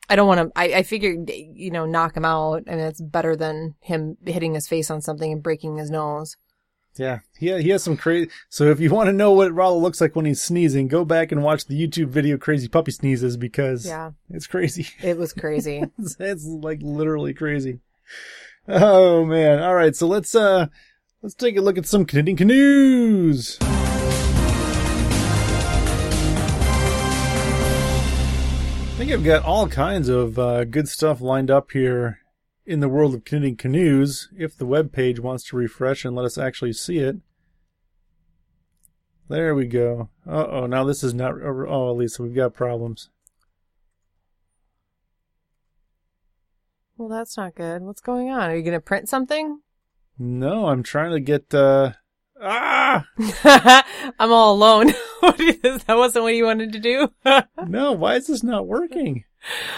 [0.10, 0.60] I don't want to.
[0.60, 4.54] I, I figured you know knock him out, I mean, it's better than him hitting
[4.54, 6.38] his face on something and breaking his nose.
[6.96, 8.30] Yeah, he he has some crazy.
[8.50, 11.32] So if you want to know what Rollo looks like when he's sneezing, go back
[11.32, 14.88] and watch the YouTube video "Crazy Puppy Sneezes" because Yeah, it's crazy.
[15.02, 15.84] it was crazy.
[16.00, 17.80] it's, it's like literally crazy.
[18.68, 19.62] Oh man!
[19.62, 20.68] All right, so let's uh
[21.22, 23.60] let's take a look at some knitting canoes.
[28.98, 32.18] I think I've got all kinds of uh, good stuff lined up here
[32.66, 34.28] in the world of knitting canoes.
[34.36, 37.18] If the web page wants to refresh and let us actually see it.
[39.30, 40.10] There we go.
[40.26, 41.36] Uh oh, now this is not.
[41.40, 43.12] Oh, Lisa, we've got problems.
[46.98, 47.84] well, that's not good.
[47.84, 48.50] What's going on?
[48.50, 49.60] Are you going to print something?
[50.18, 51.54] No, I'm trying to get.
[51.54, 51.92] uh
[52.42, 53.06] Ah!
[54.20, 54.94] I'm all alone.
[55.88, 57.10] That wasn't what you wanted to do.
[57.68, 59.24] No, why is this not working?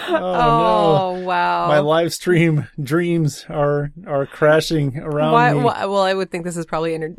[0.08, 1.26] Oh, Oh, no.
[1.26, 1.68] wow.
[1.68, 5.60] My live stream dreams are are crashing around why, me.
[5.62, 7.14] why- well, I would think this is probably inter-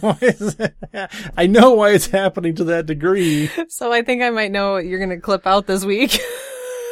[0.00, 0.74] why is that?
[1.36, 3.50] I know why it's happening to that degree.
[3.68, 6.18] So I think I might know what you're going to clip out this week.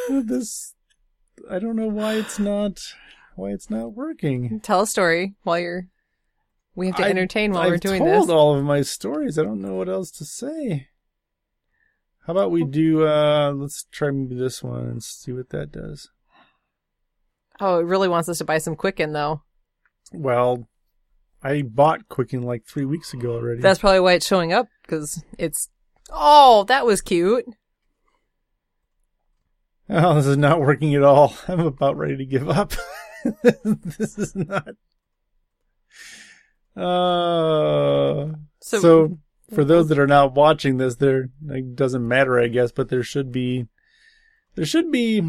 [0.09, 0.73] This,
[1.49, 2.79] I don't know why it's not,
[3.35, 4.59] why it's not working.
[4.61, 5.87] Tell a story while you're.
[6.75, 8.11] We have to I- entertain while I've we're doing this.
[8.13, 9.37] I've told all of my stories.
[9.37, 10.87] I don't know what else to say.
[12.25, 13.05] How about we do?
[13.07, 16.09] uh Let's try maybe this one and see what that does.
[17.59, 19.41] Oh, it really wants us to buy some Quicken though.
[20.13, 20.67] Well,
[21.43, 23.61] I bought Quicken like three weeks ago already.
[23.61, 25.69] That's probably why it's showing up because it's.
[26.09, 27.45] Oh, that was cute.
[29.89, 31.35] Oh, this is not working at all.
[31.47, 32.73] I'm about ready to give up.
[33.43, 34.69] this is not.
[36.75, 39.19] Uh, So- so,
[39.53, 43.03] for those that are not watching this, there it doesn't matter, I guess, but there
[43.03, 43.67] should be
[44.55, 45.21] there should be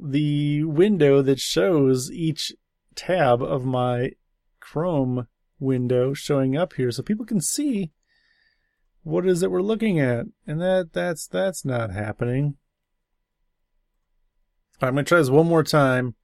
[0.00, 2.52] the window that shows each
[2.94, 4.12] tab of my
[4.60, 5.26] Chrome
[5.58, 7.90] window showing up here, so people can see
[9.02, 12.56] what it is that we're looking at, and that that's that's not happening.
[14.80, 16.14] I'm going to try this one more time.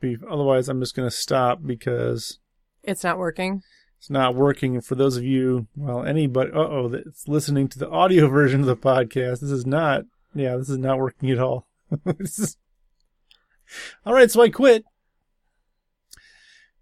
[0.00, 2.38] Be- Otherwise, I'm just going to stop because
[2.82, 3.62] It's not working.
[3.98, 4.74] it's not working.
[4.76, 8.60] And for those of you, well, anybody, uh oh, that's listening to the audio version
[8.60, 11.66] of the podcast, this is not, yeah, this is not working at all.
[12.18, 12.56] This is-
[14.04, 14.84] all right, so I quit.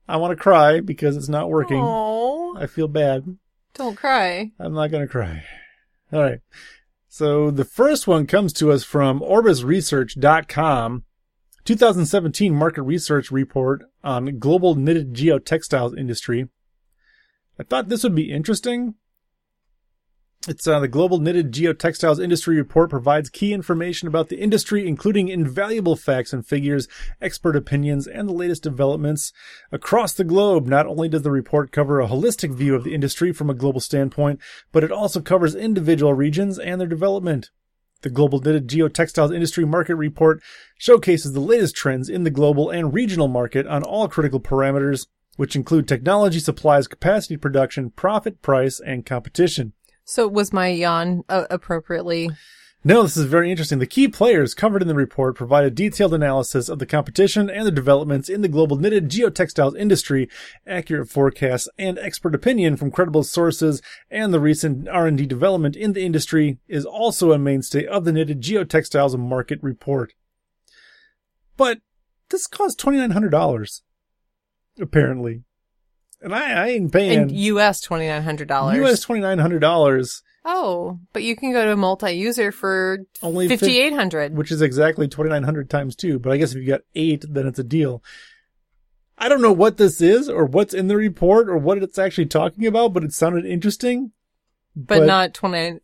[0.09, 1.81] I want to cry because it's not working.
[1.83, 3.37] Oh, I feel bad.
[3.75, 4.53] don't cry.
[4.59, 5.45] I'm not going to cry.
[6.13, 6.41] All right.
[7.09, 11.05] So the first one comes to us from orbisresearch.com,
[11.69, 16.49] 2017 market research report on global knitted geotextiles industry.
[17.61, 18.95] I thought this would be interesting.
[20.49, 25.29] It's uh, the Global Knitted Geotextiles Industry Report provides key information about the industry, including
[25.29, 26.89] invaluable facts and figures,
[27.21, 29.31] expert opinions, and the latest developments
[29.71, 30.67] across the globe.
[30.67, 33.81] Not only does the report cover a holistic view of the industry from a global
[33.81, 34.41] standpoint,
[34.73, 37.51] but it also covers individual regions and their development.
[38.03, 40.41] The Global Knitted Geotextiles Industry Market Report
[40.77, 45.57] showcases the latest trends in the global and regional market on all critical parameters, which
[45.57, 49.73] include technology, supplies, capacity, production, profit, price, and competition.
[50.05, 52.31] So was my yawn uh, appropriately?
[52.85, 53.81] No, this is very interesting.
[53.81, 57.67] The key players covered in the report provide a detailed analysis of the competition and
[57.67, 60.29] the developments in the global knitted geotextiles industry,
[60.65, 66.05] accurate forecasts and expert opinion from credible sources, and the recent R&D development in the
[66.05, 70.15] industry is also a mainstay of the knitted geotextiles market report.
[71.57, 71.81] But
[72.31, 73.83] this costs $2,900,
[74.81, 75.43] apparently.
[76.21, 77.81] And I, I ain't paying In U.S.
[77.81, 78.77] twenty nine hundred dollars.
[78.79, 84.35] US $2,900, Oh, but you can go to multi-user for only fifty eight hundred.
[84.35, 87.59] which is exactly 2900 times 2 but i guess if you got 8 then it's
[87.59, 88.03] a deal
[89.19, 92.27] i don't know what this is or what's in the report or what it's actually
[92.27, 94.13] talking about but it sounded interesting
[94.75, 95.83] But, not hundred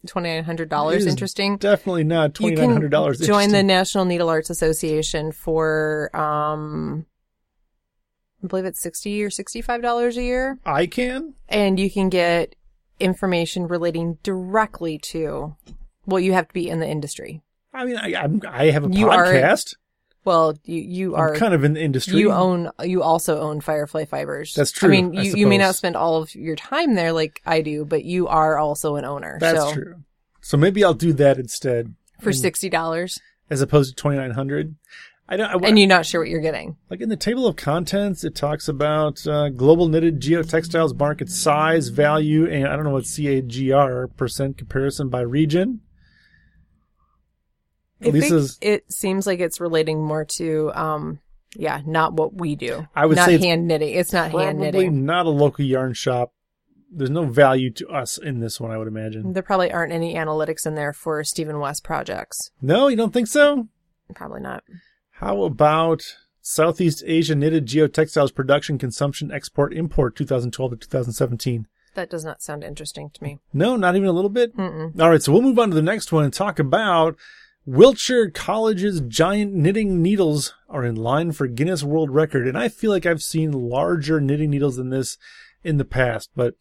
[0.61, 1.05] it dollars.
[1.05, 1.59] Interesting.
[1.59, 3.63] definitely not You $2900 can join the.
[3.63, 7.05] National Needle Arts Association for, um,
[8.43, 12.09] I believe it's sixty or sixty five dollars a year, i can and you can
[12.09, 12.55] get
[13.01, 15.57] information relating directly to.
[16.07, 17.43] Well, you have to be in the industry.
[17.73, 19.75] i mean i I'm, i have a You are- podcast
[20.25, 23.61] Well, you you are i'm kind of in the industry you own you also own
[23.61, 24.55] Firefly Fibers.
[24.55, 27.13] That's true, I mean, I you, you may not spend all of your time there
[27.13, 29.39] like I do, but you are also an owner.
[29.41, 29.97] that's so true
[30.41, 32.41] so maybe i'll do that instead for mm.
[32.41, 33.19] sixty dollars,
[33.51, 34.77] as opposed to 2900
[35.29, 36.77] i don't I, and you're not sure what you're getting.
[36.91, 41.89] Like in the table of contents, it talks about uh, global knitted geotextiles market size,
[41.89, 45.81] value, and I don't know what CAGR percent comparison by region.
[48.03, 51.21] I Lisa's, it seems like it's relating more to, um,
[51.57, 52.87] yeah, not what we do.
[52.95, 53.95] I would not say hand knitting.
[53.95, 55.07] It's not hand probably knitting.
[55.07, 56.33] not a local yarn shop.
[56.91, 59.33] There's no value to us in this one, I would imagine.
[59.33, 62.51] There probably aren't any analytics in there for Stephen West projects.
[62.61, 63.69] No, you don't think so?
[64.15, 64.63] Probably not.
[65.19, 71.67] How about Southeast Asia knitted geotextiles production, consumption, export, import 2012 to 2017?
[71.95, 73.39] That does not sound interesting to me.
[73.53, 74.57] No, not even a little bit.
[74.57, 75.01] Mm-mm.
[75.01, 77.17] All right, so we'll move on to the next one and talk about
[77.65, 82.49] Wiltshire College's giant knitting needles are in line for Guinness World Record.
[82.49, 85.17] And I feel like I've seen larger knitting needles than this
[85.63, 86.55] in the past, but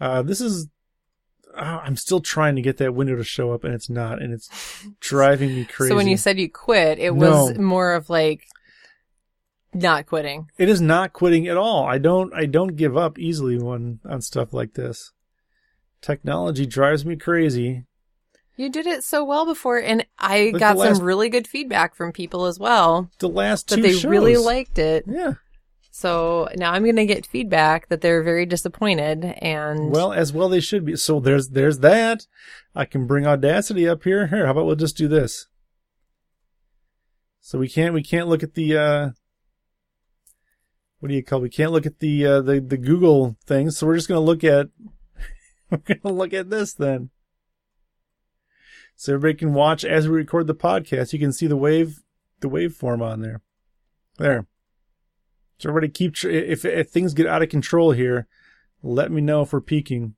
[0.00, 0.68] uh, this is.
[1.56, 4.32] Uh, I'm still trying to get that window to show up, and it's not, and
[4.32, 4.48] it's
[5.00, 5.90] driving me crazy.
[5.90, 7.62] So when you said you quit, it was No.
[7.62, 8.46] more of like
[9.72, 10.48] not quitting.
[10.58, 11.84] it is not quitting at all.
[11.84, 12.32] I don't.
[12.34, 15.12] I don't give up easily when on stuff like this.
[16.02, 17.84] Technology drives me crazy.
[18.56, 21.94] You did it so well before, and I Like got last- some really good feedback
[21.94, 24.04] from people as well The last that they shows.
[24.04, 25.04] really liked it.
[25.06, 25.34] Yeah.
[25.90, 30.48] So now I'm going to get feedback that they're very disappointed and Well, as well
[30.48, 30.96] they should be.
[30.96, 32.26] So there's there's that.
[32.74, 34.28] I can bring Audacity up here.
[34.28, 35.48] Here, how about we'll just do this?
[37.40, 39.10] So we can't we can't look at the uh
[41.00, 41.40] what do you call?
[41.40, 41.42] it?
[41.42, 44.44] We can't look at the uh the the Google thing, So we're just gonna look
[44.44, 44.68] at
[45.70, 47.10] we're gonna look at this then.
[48.94, 51.12] So everybody can watch as we record the podcast.
[51.12, 52.02] You can see the wave
[52.40, 53.40] the waveform on there.
[54.18, 54.46] There.
[55.60, 58.26] So everybody keep tr- if if things get out of control here,
[58.82, 60.14] let me know if we're peaking.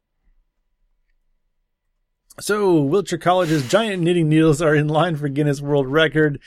[2.40, 6.40] So, Wiltshire College's giant knitting needles are in line for Guinness World Record.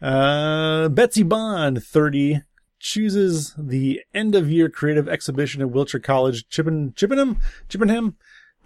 [0.00, 2.42] Uh, Betsy Bond, 30,
[2.78, 7.38] chooses the end of year creative exhibition at Wiltshire College, Chippen, Chippenham,
[7.68, 8.16] Chippenham,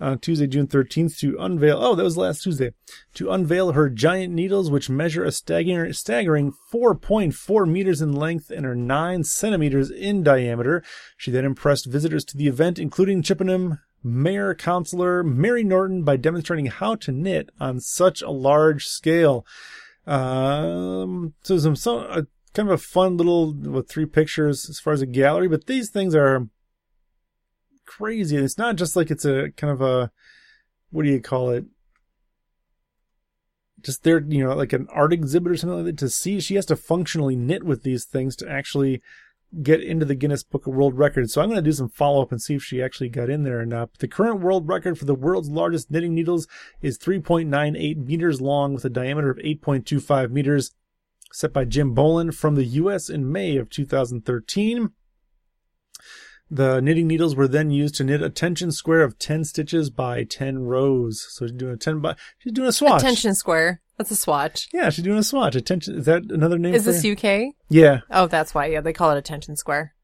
[0.00, 2.72] uh, Tuesday, June 13th to unveil, oh, that was last Tuesday,
[3.14, 8.66] to unveil her giant needles, which measure a staggering, staggering 4.4 meters in length and
[8.66, 10.82] are 9 centimeters in diameter.
[11.16, 16.66] She then impressed visitors to the event, including Chippenham Mayor Councillor Mary Norton, by demonstrating
[16.66, 19.46] how to knit on such a large scale.
[20.06, 22.22] Um, so some, some uh,
[22.54, 25.90] kind of a fun little with three pictures as far as a gallery, but these
[25.90, 26.48] things are
[27.86, 28.36] crazy.
[28.36, 30.10] It's not just like it's a kind of a
[30.90, 31.64] what do you call it?
[33.80, 35.98] Just there, you know, like an art exhibit or something like that.
[35.98, 39.02] To see, she has to functionally knit with these things to actually
[39.62, 41.32] get into the Guinness Book of World Records.
[41.32, 43.42] So I'm going to do some follow up and see if she actually got in
[43.42, 43.92] there or not.
[43.92, 46.48] But the current world record for the world's largest knitting needles
[46.80, 50.72] is 3.98 meters long with a diameter of 8.25 meters,
[51.32, 53.08] set by Jim Boland from the U.S.
[53.08, 54.90] in May of 2013.
[56.50, 60.22] The knitting needles were then used to knit a tension square of 10 stitches by
[60.24, 61.26] 10 rows.
[61.30, 63.02] So she's doing a 10 by, she's doing a swatch.
[63.02, 63.80] Tension square.
[63.98, 64.68] That's a swatch.
[64.72, 65.56] Yeah, she's doing a swatch.
[65.56, 65.96] Attention.
[65.98, 67.12] Is that another name Is this it?
[67.24, 67.54] UK?
[67.68, 68.00] Yeah.
[68.10, 68.66] Oh, that's why.
[68.66, 69.94] Yeah, they call it attention square.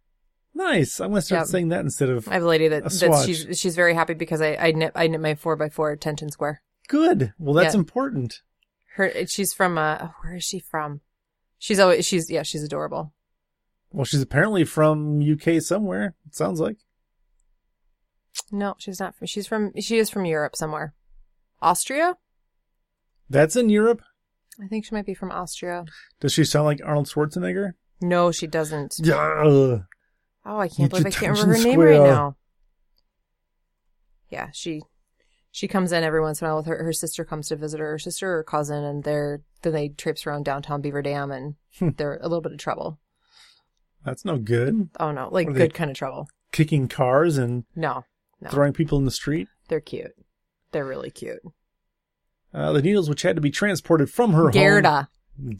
[0.54, 1.00] Nice.
[1.00, 1.46] I'm going to start Yep.
[1.48, 4.14] saying that instead of I have a lady that, A that she's she's very happy
[4.14, 6.60] because I I knit I knit my four by four tension square.
[6.88, 7.32] good.
[7.38, 7.80] Well, that's Yeah.
[7.80, 8.40] important.
[8.96, 11.00] Her she's from uh where is she from?
[11.58, 13.14] She's always she's yeah she's adorable.
[13.92, 16.14] Well, she's apparently from UK somewhere.
[16.26, 16.78] It sounds like.
[18.50, 19.14] No, she's not.
[19.14, 20.94] From, she's from she is from Europe somewhere.
[21.60, 22.16] Austria?
[23.28, 24.02] That's in Europe.
[24.62, 25.84] I think she might be from Austria.
[26.20, 27.72] Does she sound like Arnold Schwarzenegger?
[28.00, 28.96] No, she doesn't.
[28.98, 29.82] Yeah.
[30.44, 32.36] Oh, I can't believe I can't remember her name right now.
[34.28, 34.82] Yeah, she
[35.50, 37.80] she comes in every once in a while with her her sister comes to visit
[37.80, 41.54] her, her sister or cousin, and they're then they traipse around downtown Beaver Dam and
[41.78, 41.90] Hmm.
[41.96, 42.98] they're a little bit of trouble.
[44.04, 44.88] That's no good.
[44.98, 46.28] Oh no, like What are good kind of trouble.
[46.52, 48.04] Kicking cars and No,
[48.40, 49.48] no, throwing people in the street.
[49.68, 50.12] they're cute.
[50.72, 51.40] They're really cute.
[52.54, 54.50] Uh, the needles, which had to be transported from her home.
[54.52, 55.08] Gerda?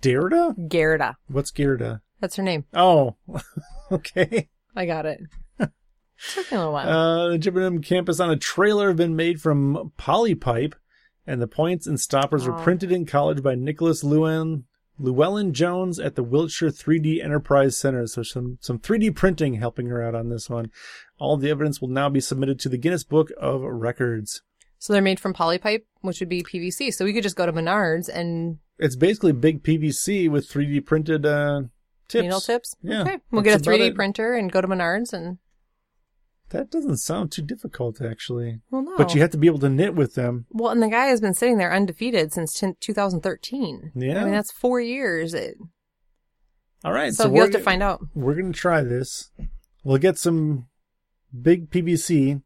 [0.01, 2.03] Gerda, Gerda, What's Gerda?
[2.21, 2.65] that's her name.
[2.75, 3.17] Oh,
[3.93, 4.49] okay.
[4.77, 5.21] I got it.
[5.59, 5.71] Took
[6.53, 6.89] me a little while.
[6.89, 10.75] Uh, the Gibberton campus on a trailer have been made from polypipe,
[11.27, 12.63] and the points and stoppers were Oh.
[12.63, 14.65] printed in college by Nicholas Llewellyn,
[14.99, 18.07] Llewellyn Jones at the Wiltshire 3D Enterprise Center.
[18.07, 20.71] So some, some 3D printing helping her out on this one.
[21.19, 24.43] All the evidence will now be submitted to the Guinness Book of Records.
[24.79, 26.93] so they're made from polypipe, which would be PVC.
[26.93, 31.25] So we could just go to Menards and It's basically big PVC with 3D printed
[31.27, 31.63] uh,
[32.09, 32.23] tips.
[32.23, 32.75] needle tips.
[32.83, 35.39] Yeah, Okay, we'll get a 3D printer and go to Menards and
[36.53, 38.61] That doesn't sound too difficult, actually.
[38.71, 38.95] well, no.
[38.99, 40.45] But you have to be able to knit with them.
[40.51, 43.93] Well, and the guy has been sitting there undefeated since 10, 2013.
[43.95, 44.21] Yeah.
[44.21, 45.33] I mean, that's four years.
[45.33, 45.57] It,
[46.85, 48.07] All right, so, so, we'll have to find out.
[48.15, 49.31] we're gonna try this.
[49.83, 50.69] We'll get some
[51.41, 52.43] big PVC.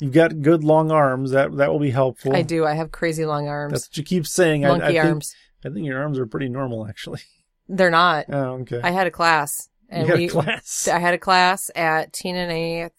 [0.00, 1.32] You've got good long arms.
[1.32, 2.34] That that will be helpful.
[2.34, 2.64] I do.
[2.64, 3.72] I have crazy long arms.
[3.72, 4.64] That's what you keep saying.
[4.64, 5.34] I, Monkey I think, arms.
[5.64, 7.20] I think your arms are pretty normal, actually.
[7.68, 8.26] They're not.
[8.30, 8.80] Oh, okay.
[8.82, 9.68] I had a class.
[9.88, 10.88] And we, a class.
[10.88, 12.90] I had a class at TNA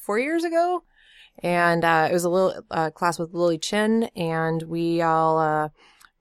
[0.00, 0.84] four years ago.
[1.42, 4.04] And uh, it was a little uh, class with Lily Chin.
[4.16, 5.68] And we all, uh,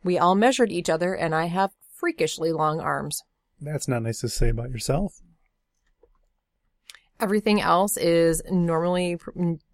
[0.04, 1.14] we all measured each other.
[1.14, 3.24] And I have freakishly long arms.
[3.62, 5.22] That's not nice to say about yourself.
[7.20, 9.18] Everything else is normally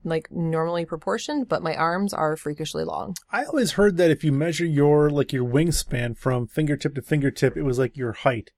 [0.03, 3.15] like normally proportioned, but my arms are freakishly long.
[3.31, 7.57] I always heard that if you measure your like your wingspan from fingertip to fingertip,
[7.57, 8.51] it was like your height.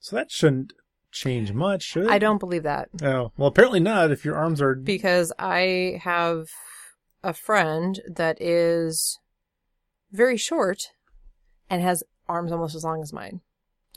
[0.00, 0.74] So that shouldn't
[1.16, 2.10] change much, should it?
[2.10, 4.10] I don't believe that Oh well, apparently not.
[4.10, 6.46] If your arms are because I have
[7.24, 9.18] a friend that is
[10.12, 10.82] very short
[11.68, 13.40] and has arms almost as long as mine.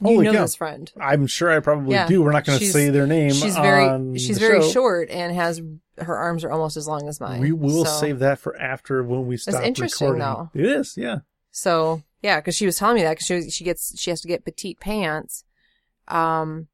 [0.02, 0.42] You Holy know cow.
[0.44, 0.92] this friend.
[1.00, 2.08] I'm sure I probably Yeah.
[2.08, 2.24] do.
[2.24, 3.32] We're not going to say their name.
[3.34, 4.70] She's very she's very show.
[4.70, 5.62] short and has
[5.98, 7.42] her arms are almost as long as mine.
[7.42, 10.50] We will So- save that for after when we stop interesting, recording.
[10.54, 10.60] though.
[10.60, 11.18] It is, yeah.
[11.52, 14.22] So yeah, because she was telling me that because she was, she gets she has
[14.22, 15.44] to get petite pants,
[16.08, 16.68] um,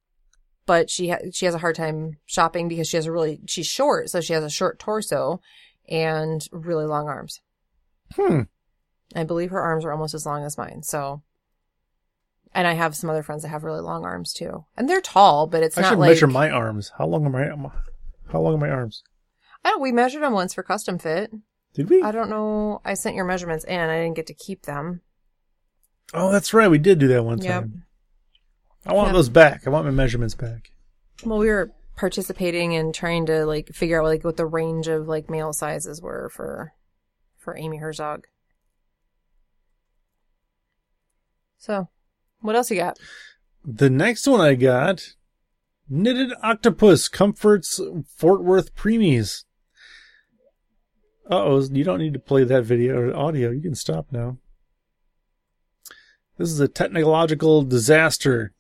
[0.66, 3.68] but she ha- she has a hard time shopping because she has a really she's
[3.68, 5.42] short, so she has a short torso
[5.90, 7.42] and really long arms.
[8.16, 8.42] Hmm.
[9.16, 10.82] I believe her arms are almost as long as mine.
[10.84, 11.22] So,
[12.54, 15.48] and I have some other friends that have really long arms too, and they're tall,
[15.48, 16.92] but it's I not should like measure my arms.
[16.98, 17.70] How long are my
[18.32, 19.04] how long are my arms?
[19.64, 19.82] I don't.
[19.82, 21.32] We measured them once for custom fit.
[21.74, 22.02] Did we?
[22.02, 22.82] I don't know.
[22.86, 23.80] I sent your measurements in.
[23.80, 25.02] I didn't get to keep them.
[26.14, 26.70] Oh, that's right.
[26.70, 27.52] We did do that one Yep.
[27.52, 27.84] time.
[28.86, 29.66] I want those back.
[29.66, 30.72] I want my measurements back.
[31.24, 35.08] Well, we were participating in trying to like figure out like what the range of
[35.08, 36.74] like male sizes were for
[37.38, 38.28] for Amy Herzog.
[41.58, 41.90] So,
[42.42, 43.00] what else you got?
[43.64, 45.16] The next one I got
[45.90, 47.82] Knitted Octopus Comforts
[48.16, 49.46] Fort Worth Preemies.
[51.30, 53.50] Uh oh, you don't need to play that video or audio.
[53.50, 54.38] You can stop now.
[56.38, 58.54] This is a technological disaster.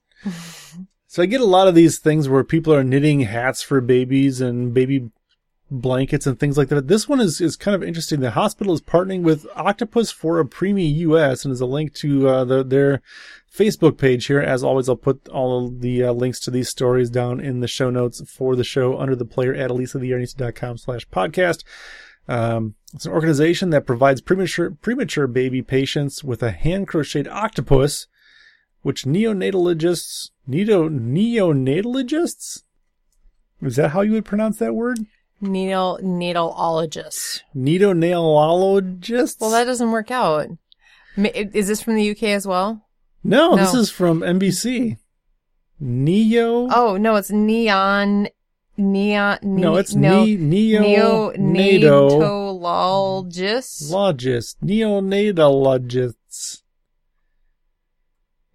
[1.07, 4.41] So I get a lot of these things where people are knitting hats for babies
[4.41, 5.11] and baby
[5.71, 6.87] blankets and things like that.
[6.87, 8.19] This one is, is kind of interesting.
[8.19, 12.27] The hospital is partnering with Octopus for a Preemie US and there's a link to
[12.27, 13.01] uh, the, their
[13.55, 14.41] Facebook page here.
[14.41, 17.89] As always, I'll put all the uh, links to these stories down in the show
[17.89, 21.63] notes for the show under the player at elisatheyarnista.com slash podcast.
[22.27, 28.07] Um, it's an organization that provides premature, premature baby patients with a hand crocheted octopus,
[28.85, 32.61] which neonatologists, neo, neonatologists?
[33.63, 34.99] Is that how you would pronounce that word?
[35.41, 37.41] Needle needleologist.
[37.55, 39.41] Neonatologists?
[39.41, 40.49] Well, that doesn't work out.
[41.17, 42.85] Is this from the UK as well?
[43.23, 44.99] no, this is from NBC.
[45.79, 46.67] Neo?
[46.69, 48.27] Oh no, it's neon
[48.77, 49.39] neon.
[49.41, 52.61] Ne- no, it's no, ne- neo neonato.
[53.91, 56.61] Logist, neonatologists.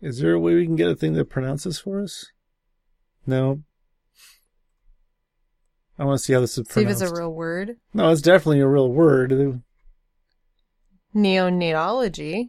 [0.02, 2.26] Is there a way we can get a thing that pronounces for us?
[3.26, 3.62] No.
[5.98, 6.74] I want to see how this is pronounced.
[6.74, 7.76] See if it's a real word.
[7.92, 9.60] no, it's definitely a real word.
[11.14, 12.48] Neonatology.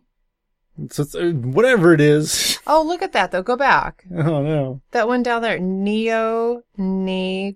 [0.89, 2.58] So it's, uh, whatever it is.
[2.68, 3.41] Oh, look at that though.
[3.41, 4.06] Go back.
[4.16, 4.82] Oh no.
[4.91, 5.60] That one down there.
[5.60, 7.56] Neonatolo.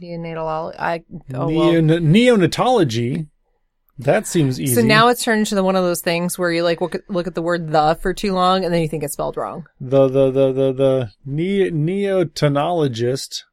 [0.00, 0.74] Neonatolo.
[0.78, 1.04] I.
[1.34, 1.80] Oh, well.
[1.82, 3.28] Neon- neonatology.
[4.00, 4.74] That seems easy.
[4.74, 7.26] So now it's turned into one of those things where you like look at, look
[7.26, 9.66] at the word the for too long and then you think it's spelled wrong.
[9.80, 13.44] the the the the the ne- neotonologist.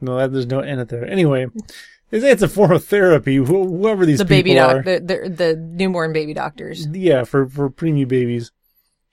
[0.00, 1.04] No, that, there's no N at there.
[1.04, 1.46] Anyway,
[2.10, 3.36] it's, it's a form of therapy.
[3.36, 4.82] Wh- whoever these the people baby are.
[4.82, 6.86] the, the the newborn baby doctors.
[6.86, 8.52] Yeah, for for preemie babies.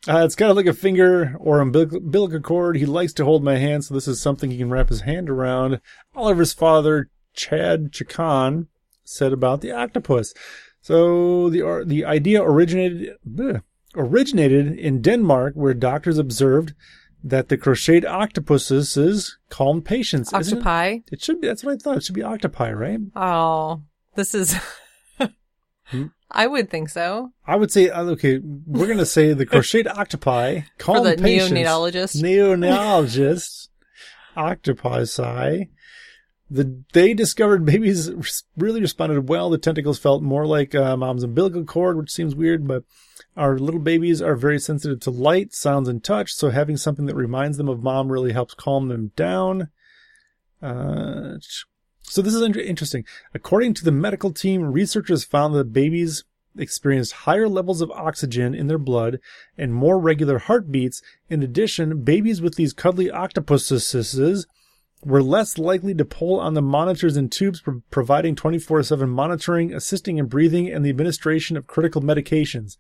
[0.08, 2.78] Uh, it's kind of like a finger or umbilical, umbilical cord.
[2.78, 5.30] He likes to hold my hand, so this is something he can wrap his hand
[5.30, 5.80] around.
[6.16, 8.68] Oliver's father, Chad Chacon,
[9.12, 10.34] said about the octopus.
[10.82, 13.62] So the the idea originated bleh,
[13.95, 16.74] originated in Denmark, where doctors observed
[17.24, 20.34] that the crocheted octopuses calmed patients.
[20.34, 20.62] isn't it?
[20.62, 20.97] Octopi.
[21.12, 21.47] It should be.
[21.47, 21.97] That's what I thought.
[21.97, 22.99] It should be octopi, right?
[23.16, 23.84] Oh,
[24.16, 24.55] this is.
[25.86, 26.05] Hmm?
[26.32, 27.32] I would think so.
[27.45, 28.39] I would say uh, okay.
[28.66, 31.51] We're gonna say the crocheted octopi For calm the patients.
[31.51, 32.22] neonatologist.
[32.24, 33.68] Neonatologists,
[34.38, 35.66] octopi.
[36.52, 38.12] The they discovered babies
[38.58, 39.49] really responded well.
[39.49, 42.84] The tentacles felt more like uh, mom's umbilical cord, which seems weird, but
[43.38, 46.34] our little babies are very sensitive to light, sounds, and touch.
[46.34, 49.70] So having something that reminds them of mom really helps calm them down.
[50.62, 51.38] Uh,
[52.02, 53.06] so this is interesting.
[53.34, 56.26] According to the medical team, researchers found that babies
[56.58, 59.20] experienced higher levels of oxygen in their blood
[59.58, 61.02] and more regular heartbeats.
[61.30, 63.88] In addition, babies with these cuddly octopuses
[65.04, 70.18] were less likely to pull on the monitors and tubes, pro- providing 24-7 monitoring, assisting
[70.18, 72.78] in breathing, and the administration of critical medications.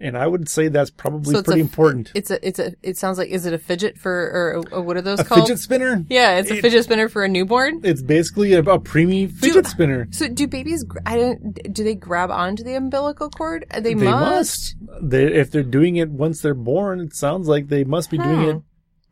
[0.00, 2.10] And I would say that's probably So pretty a- important.
[2.14, 2.44] It's a.
[2.44, 2.72] It's a.
[2.82, 3.28] It sounds like.
[3.28, 5.42] Is it a fidget for or, or what are those A called?
[5.42, 6.04] fidget spinner?
[6.08, 7.82] yeah, it's a It- fidget spinner for a newborn.
[7.84, 10.08] It's basically a, a preemie fidget spinner.
[10.10, 10.84] So do babies?
[11.06, 11.52] I don't.
[11.72, 13.64] Do they grab onto the umbilical cord?
[13.72, 14.74] They, They must.
[14.80, 15.10] must.
[15.10, 18.40] They, if they're doing it once they're born, it sounds like they must be doing
[18.48, 18.62] it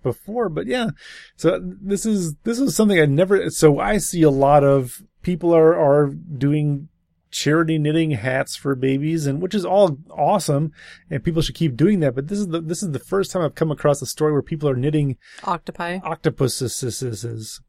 [0.03, 0.48] before.
[0.48, 0.90] But yeah,
[1.36, 3.51] so this is this is something I never.
[3.51, 6.88] So I see a lot of people are are doing
[7.30, 10.72] charity knitting hats for babies, and which is all awesome,
[11.09, 12.14] and people should keep doing that.
[12.14, 14.42] But this is the this is the first time I've come across a story where
[14.42, 16.01] people are knitting Octopi.
[16.03, 17.61] octopuses.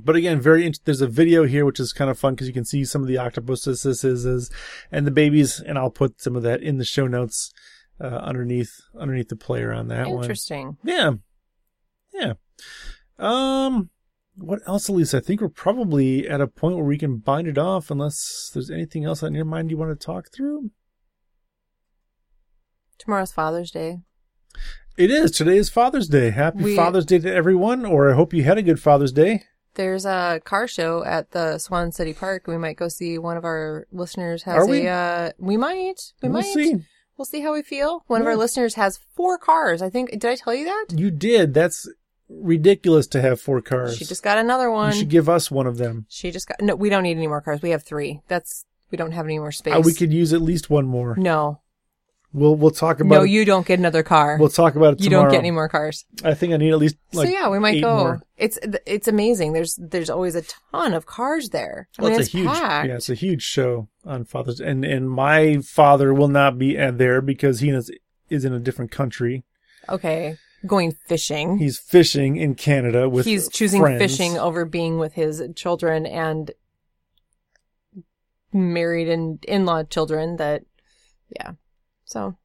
[0.00, 2.52] But again, very int- there's a video here which is kind of fun because you
[2.52, 3.84] can see some of the octopuses
[4.92, 7.52] and the babies, and I'll put some of that in the show notes
[8.00, 10.22] uh, underneath underneath the player on that one.
[10.22, 10.76] Interesting.
[10.84, 11.12] Yeah,
[12.12, 12.34] yeah.
[13.18, 13.90] Um,
[14.36, 15.14] what else, Elise?
[15.14, 18.70] I think we're probably at a point where we can bind it off, unless there's
[18.70, 20.70] anything else on your mind you want to talk through.
[22.98, 23.98] Tomorrow's Father's Day.
[24.96, 25.30] It is.
[25.30, 26.30] Today is Father's Day.
[26.30, 29.44] Happy We- Father's Day to everyone, or I hope you had a good Father's Day.
[29.74, 32.48] There's a car show at the Swan City Park.
[32.48, 34.66] We might go see one of our listeners has Are a.
[34.66, 34.88] we?
[34.88, 35.94] Uh, we might.
[36.20, 36.52] We we'll might.
[36.52, 36.76] see.
[37.18, 38.04] We'll see how we feel.
[38.06, 39.82] One of our listeners has four cars.
[39.82, 40.10] I think.
[40.12, 40.86] Did I tell you that?
[40.94, 41.52] You did.
[41.52, 41.86] That's
[42.28, 43.96] ridiculous to have four cars.
[43.96, 44.92] She just got another one.
[44.92, 46.06] You should give us one of them.
[46.08, 46.60] She just got.
[46.60, 47.60] No, we don't need any more cars.
[47.60, 48.20] We have three.
[48.28, 48.64] That's.
[48.90, 49.74] We don't have any more space.
[49.74, 51.14] Uh, we could use at least one more.
[51.18, 51.60] No.
[52.32, 53.30] We'll we'll talk about No, it.
[53.30, 54.36] you don't get another car.
[54.38, 55.24] We'll talk about it you tomorrow.
[55.24, 56.04] don't get any more cars.
[56.22, 57.96] I think I need at least like so yeah, we might go.
[57.96, 58.22] more.
[58.36, 59.54] It's it's amazing.
[59.54, 61.88] There's there's always a ton of cars there.
[61.98, 62.88] I Well, mean, it's, it's, a huge packed.
[62.88, 67.20] yeah, it's a huge show on Father's and and my father will not be there
[67.20, 67.90] because he is
[68.30, 69.44] is in a different country.
[69.88, 70.36] Okay,
[70.66, 71.58] going fishing.
[71.58, 74.00] He's fishing in Canada with He's choosing friends.
[74.00, 76.50] fishing over being with his children and
[78.52, 80.36] married and in-law children.
[80.36, 80.62] That
[81.36, 81.52] yeah.
[82.06, 82.36] So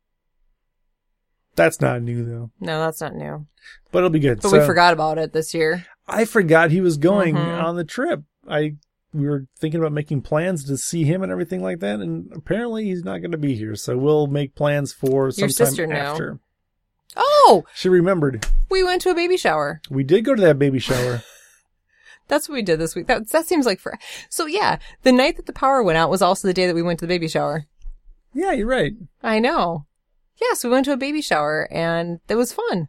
[1.56, 3.48] That's not new though, no, that's not new.
[3.92, 4.42] but it'll be good.
[4.42, 5.86] But So, we forgot about it this year.
[6.08, 7.64] I forgot he was going Mhm.
[7.64, 8.24] on the trip.
[8.48, 8.76] I
[9.14, 12.86] we were thinking about making plans to see him and everything like that, and apparently
[12.86, 13.76] he's not going to be here.
[13.76, 16.40] So we'll make plans for Your sometime sister after.
[17.16, 18.48] Oh, She remembered.
[18.70, 19.82] we went to a baby shower.
[19.90, 21.22] We did go to that baby shower.
[22.28, 23.08] That's what we did this week.
[23.08, 24.00] That that seems like for
[24.30, 24.80] so yeah.
[25.04, 27.06] The night that the power went out was also the day that we went to
[27.06, 27.66] the baby shower.
[28.34, 28.94] yeah, you're right.
[29.22, 29.86] I know.
[30.42, 32.88] Yes, we went to a baby shower and it was fun.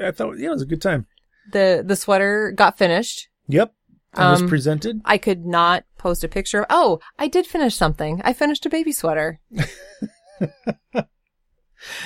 [0.00, 1.06] I thought yeah, it was a good time.
[1.52, 3.28] the The sweater got finished.
[3.46, 3.74] Yep,
[4.14, 5.00] and was Um, presented.
[5.04, 6.66] I could not post a picture of.
[6.70, 8.20] Oh, I did finish something.
[8.24, 9.40] I finished a baby sweater.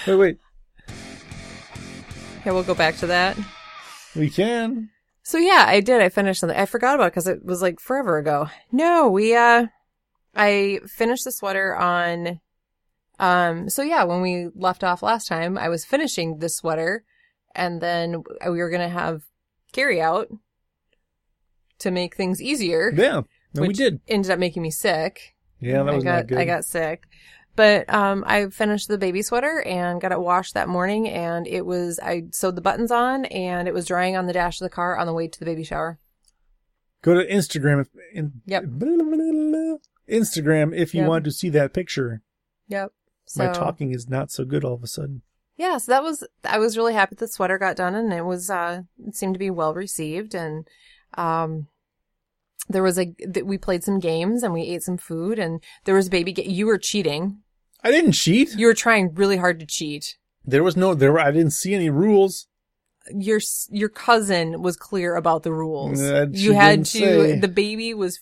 [0.06, 0.38] Wait, wait,
[2.40, 3.36] Okay, we'll go back to that.
[4.14, 4.88] we can.
[5.22, 6.00] So yeah, I did.
[6.00, 6.58] I finished something.
[6.58, 8.48] I forgot about because it was like forever ago.
[8.72, 9.66] No, we uh,
[10.34, 12.40] I finished the sweater on.
[13.18, 13.68] Um.
[13.68, 17.04] So yeah, when we left off last time, I was finishing the sweater,
[17.54, 19.22] and then we were gonna have
[19.72, 20.28] carry out
[21.80, 22.92] to make things easier.
[22.94, 23.22] Yeah,
[23.54, 24.00] no, we did.
[24.08, 25.34] Ended up making me sick.
[25.60, 26.38] Yeah, that I was got not good.
[26.38, 27.04] I got sick.
[27.54, 31.64] But um, I finished the baby sweater and got it washed that morning, and it
[31.64, 34.74] was I sewed the buttons on, and it was drying on the dash of the
[34.74, 35.98] car on the way to the baby shower.
[37.02, 37.80] Go to Instagram.
[37.80, 38.64] If, in, Yep.
[40.08, 41.08] Instagram if you Yep.
[41.08, 42.22] want to see that picture.
[42.68, 42.92] Yep.
[43.26, 45.22] So My talking is not so good all of a sudden.
[45.56, 48.50] yeah, so that was I was really happy the sweater got done, and it was
[48.50, 50.66] uh it seemed to be well received, and
[51.16, 51.68] um.
[52.68, 55.94] There was a that we played some games and we ate some food and there
[55.94, 56.32] was baby.
[56.32, 57.38] Ga- you were cheating.
[57.84, 58.56] I didn't cheat.
[58.56, 60.16] You were trying really hard to cheat.
[60.44, 61.12] There was no there.
[61.12, 62.48] Were, I didn't see any rules.
[63.14, 63.40] your
[63.70, 66.00] your cousin was clear about the rules.
[66.00, 66.98] Uh, she you had to.
[66.98, 67.38] say.
[67.38, 68.20] The baby was.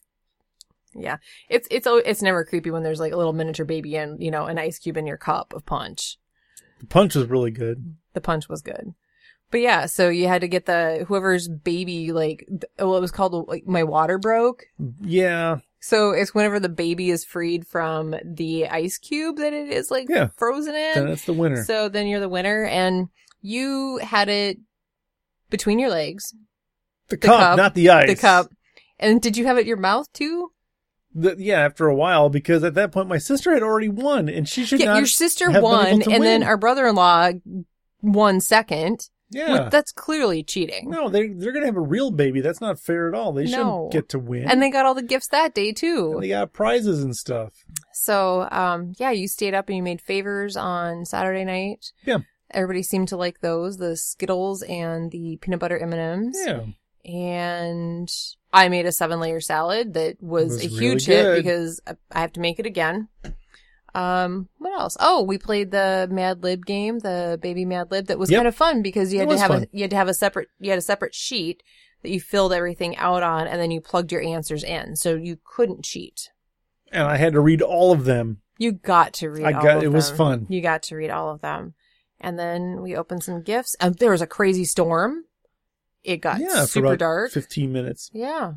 [0.95, 1.17] Yeah,
[1.49, 4.45] it's it's it's never creepy when there's like a little miniature baby and you know
[4.45, 6.19] an ice cube in your cup of punch.
[6.81, 7.97] The punch was really good.
[8.13, 8.95] The punch was good,
[9.55, 9.87] but yeah.
[9.87, 13.47] So you had to get the whoever's baby like th- oh, well it was called
[13.47, 14.65] like my water broke.
[15.01, 19.93] Yeah, So it's whenever the baby is freed from the ice cube that it is
[19.93, 20.31] like Yeah.
[20.37, 20.95] frozen in.
[20.95, 21.63] then it's the winner.
[21.63, 23.09] So then you're the winner, and
[23.43, 24.59] you had it
[25.51, 26.35] between your legs,
[27.09, 28.09] the, the cup, cup, not the ice.
[28.09, 28.49] the cup.
[28.99, 30.51] And did you have it in your mouth too?
[31.15, 34.49] The- yeah, after a while, because at that point my sister had already won, and
[34.49, 37.31] she should Yeah, your sister won, and then our brother-in-law
[38.03, 39.11] won second.
[39.35, 39.49] Yeah.
[39.53, 40.89] Well, that's clearly cheating.
[40.91, 42.41] no, they they're gonna have a real baby.
[42.41, 43.33] That's not fair at all.
[43.33, 43.51] They No.
[43.51, 44.49] shouldn't get to win.
[44.49, 46.17] And they got all the gifts that day And too.
[46.21, 47.65] they got prizes and stuff.
[47.93, 51.93] So, um, yeah, you stayed up and you made favors on Saturday night.
[52.05, 52.19] Yeah.
[52.51, 56.41] Everybody seemed to like those, the Skittles and the peanut butter M&Ms.
[56.47, 56.65] Yeah,
[57.05, 58.09] and
[58.53, 61.43] I made a seven layer salad that was, was a really huge hit good.
[61.43, 61.81] because
[62.13, 63.09] I have to make it again.
[63.95, 64.97] Um, what else?
[64.99, 68.07] Oh, we played the Mad Lib game, the baby Mad Lib.
[68.07, 68.39] That was Yep.
[68.39, 69.63] kind of fun because you had to have fun.
[69.63, 71.63] a you had to have a separate you had a separate sheet
[72.03, 75.39] that you filled everything out on, and then you plugged your answers in, so you
[75.45, 76.31] couldn't cheat.
[76.93, 78.41] and I had to read all of them.
[78.59, 79.45] You got to read.
[79.45, 80.47] I all got it was fun.
[80.49, 81.75] You got to read all of them,
[82.21, 83.75] and then we opened some gifts.
[83.81, 85.25] And there was a crazy storm.
[86.03, 87.31] It got yeah, for super dark.
[87.33, 88.11] fifteen minutes.
[88.13, 88.55] Yeah.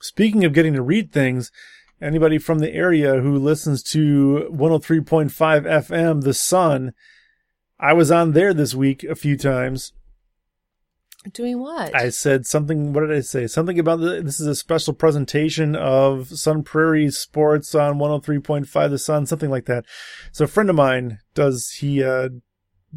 [0.00, 1.50] Speaking of getting to read things,
[2.00, 6.92] anybody from the area who listens to 103.5 FM, The Sun,
[7.78, 9.92] I was on there this week a few times.
[11.32, 11.94] Doing what?
[11.94, 13.46] I said something, what did I say?
[13.46, 18.98] Something about the, this is a special presentation of Sun Prairie Sports on 103.5 The
[18.98, 19.84] Sun, something like that.
[20.32, 22.28] So a friend of mine does, he, uh,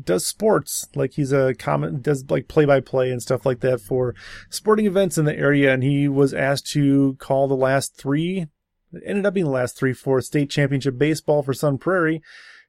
[0.02, 3.82] does sports, like he's a comment, does like play by play and stuff like that
[3.82, 4.16] for
[4.49, 5.74] sporting events in the area.
[5.74, 8.47] And he was asked to call the last three,
[8.93, 12.21] it ended up being the last three for state championship baseball for Sun Prairie.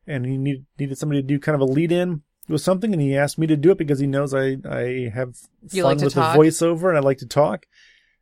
[0.07, 2.23] And he need, needed somebody to do kind of a lead in.
[2.49, 5.37] with something, and he asked me to do it because he knows I I have
[5.71, 6.35] You fun like with talk?
[6.35, 7.67] the voiceover and I like to talk,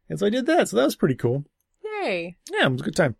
[0.08, 0.68] and so I did that.
[0.68, 1.44] So that was pretty cool.
[1.82, 2.36] Yay!
[2.52, 3.16] Yeah, it was a good time.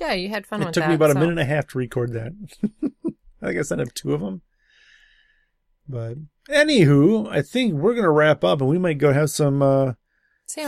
[0.00, 0.88] Yeah, you had fun It took that.
[0.88, 2.32] me about a minute and a half to record that.
[3.40, 4.42] I think I sent up two of them.
[5.88, 6.16] But
[6.48, 9.92] anywho, I think we're gonna wrap up, and we might go have some uh,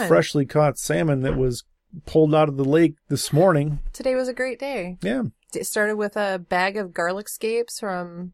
[0.07, 1.64] freshly caught salmon that was
[2.05, 3.80] pulled out of the lake this morning.
[3.93, 4.99] Today was a great day.
[5.03, 5.24] Yeah,
[5.55, 8.32] It started with a bag of garlic scapes from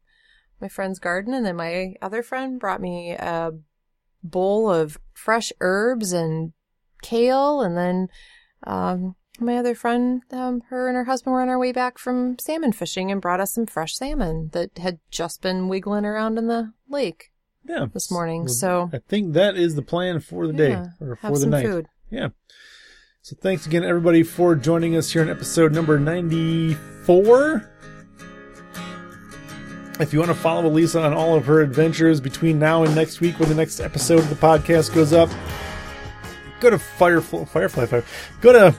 [0.60, 3.52] my friend's garden, and then my other friend brought me a
[4.22, 6.52] bowl of fresh herbs and
[7.02, 8.08] kale, and then
[8.64, 12.38] um, my other friend, um, her and her husband were on our way back from
[12.38, 16.46] salmon fishing and brought us some fresh salmon that had just been wiggling around in
[16.46, 17.32] the lake
[17.68, 17.86] yeah.
[17.92, 18.42] this morning.
[18.42, 21.38] Well, So I think that is the plan for the day yeah, or have for
[21.38, 21.66] the some night.
[21.66, 21.88] food.
[22.10, 22.28] Yeah.
[23.24, 27.70] So thanks again, everybody, for joining us here in episode number 94.
[30.00, 33.20] If you want to follow Elisa on all of her adventures between now and next
[33.20, 35.30] week when the next episode of the podcast goes up,
[36.58, 38.04] go to Firefly, Firefly, Fire,
[38.40, 38.76] go to,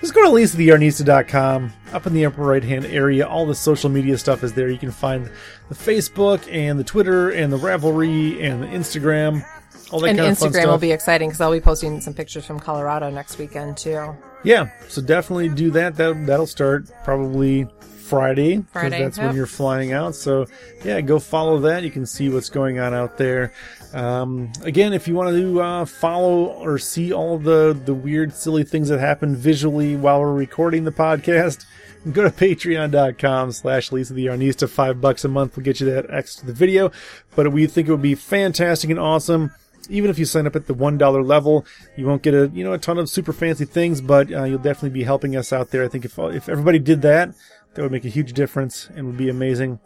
[0.00, 1.72] just go to elisatheyarnista.com.
[1.92, 4.68] Up in the upper right hand area, all the social media stuff is there.
[4.68, 5.30] You can find
[5.68, 9.46] the Facebook and the Twitter and the Ravelry and the Instagram.
[9.92, 12.60] And kind of fun Instagram will be exciting because I'll be posting some pictures from
[12.60, 14.14] Colorado next weekend too.
[14.44, 15.96] Yeah, so definitely do that.
[15.96, 17.66] That that'll start probably
[18.08, 20.14] Friday because Friday, that's when you're flying out.
[20.14, 20.46] So
[20.84, 21.82] yeah, go follow that.
[21.82, 23.52] You can see what's going on out there.
[23.92, 28.64] Um, again, if you want to uh, follow or see all the the weird, silly
[28.64, 31.64] things that happen visually while we're recording the podcast.
[32.12, 34.68] Go to patreon.com slash Elisa the Yarnista.
[34.68, 36.92] Five bucks a month will get you that extra the video.
[37.34, 39.50] But we think it would be fantastic and awesome
[39.88, 41.64] even if you sign up at the one dollar level,
[41.96, 44.58] you won't get a you know a ton of super fancy things, but uh, you'll
[44.58, 45.84] definitely be helping us out there.
[45.84, 47.34] I think if if everybody did that,
[47.74, 49.80] that would make a huge difference and would be amazing.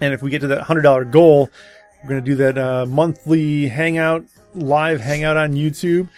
[0.00, 1.50] And if we get to that hundred dollar goal,
[2.02, 4.24] we're going to do that uh, monthly hangout,
[4.54, 6.08] live hangout on YouTube.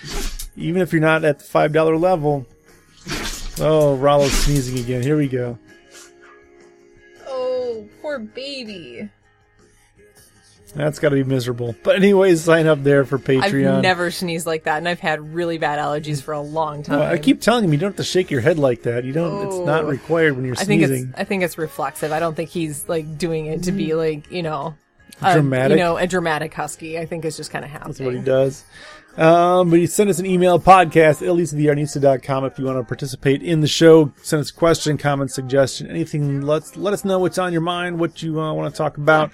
[0.56, 2.46] Even if you're not at the five dollar level.
[3.60, 5.02] Oh, Rollo's sneezing again.
[5.02, 5.58] Here we go.
[7.26, 9.10] Oh, poor baby.
[10.74, 11.74] That's got to be miserable.
[11.82, 13.76] But anyways, sign up there for Patreon.
[13.76, 16.98] I've never sneezed like that, and I've had really bad allergies for a long time.
[17.00, 19.04] Well, I keep telling him you don't have to shake your head like that.
[19.04, 19.46] You don't.
[19.46, 19.88] It's not Oh.
[19.88, 22.12] required when you're I think it's I think it's reflexive.
[22.12, 24.74] I don't think he's like doing it to be like you know,
[25.22, 25.78] a, Dramatic?
[25.78, 26.98] You know, a dramatic husky.
[26.98, 27.92] I think it's just kind of happening.
[27.92, 28.64] That's what he does.
[29.16, 33.42] Um, but you send us an email, podcast at elisatheyarnista.com if you want to participate
[33.44, 34.12] in the show.
[34.22, 36.40] Send us a question, comment, suggestion, anything.
[36.42, 39.30] Let's let us know what's on your mind, what you uh, want to talk about.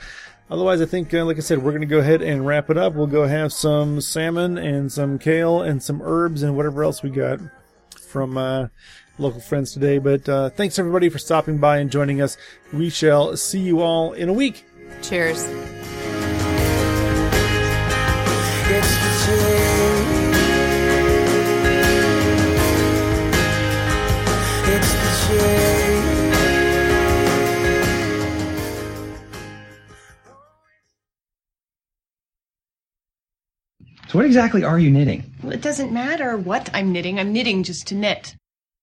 [0.50, 2.76] Otherwise, I think, uh, like I said, we're going to go ahead and wrap it
[2.76, 2.94] up.
[2.94, 7.10] We'll go have some salmon and some kale and some herbs and whatever else we
[7.10, 7.38] got
[7.96, 8.66] from uh,
[9.18, 9.98] local friends today.
[9.98, 12.36] But uh, thanks everybody for stopping by and joining us.
[12.72, 14.64] We shall see you all in a week.
[15.02, 15.46] Cheers.
[34.10, 35.22] So what exactly are you knitting?
[35.40, 37.20] Well, it doesn't matter what I'm knitting.
[37.20, 38.34] I'm knitting just to knit.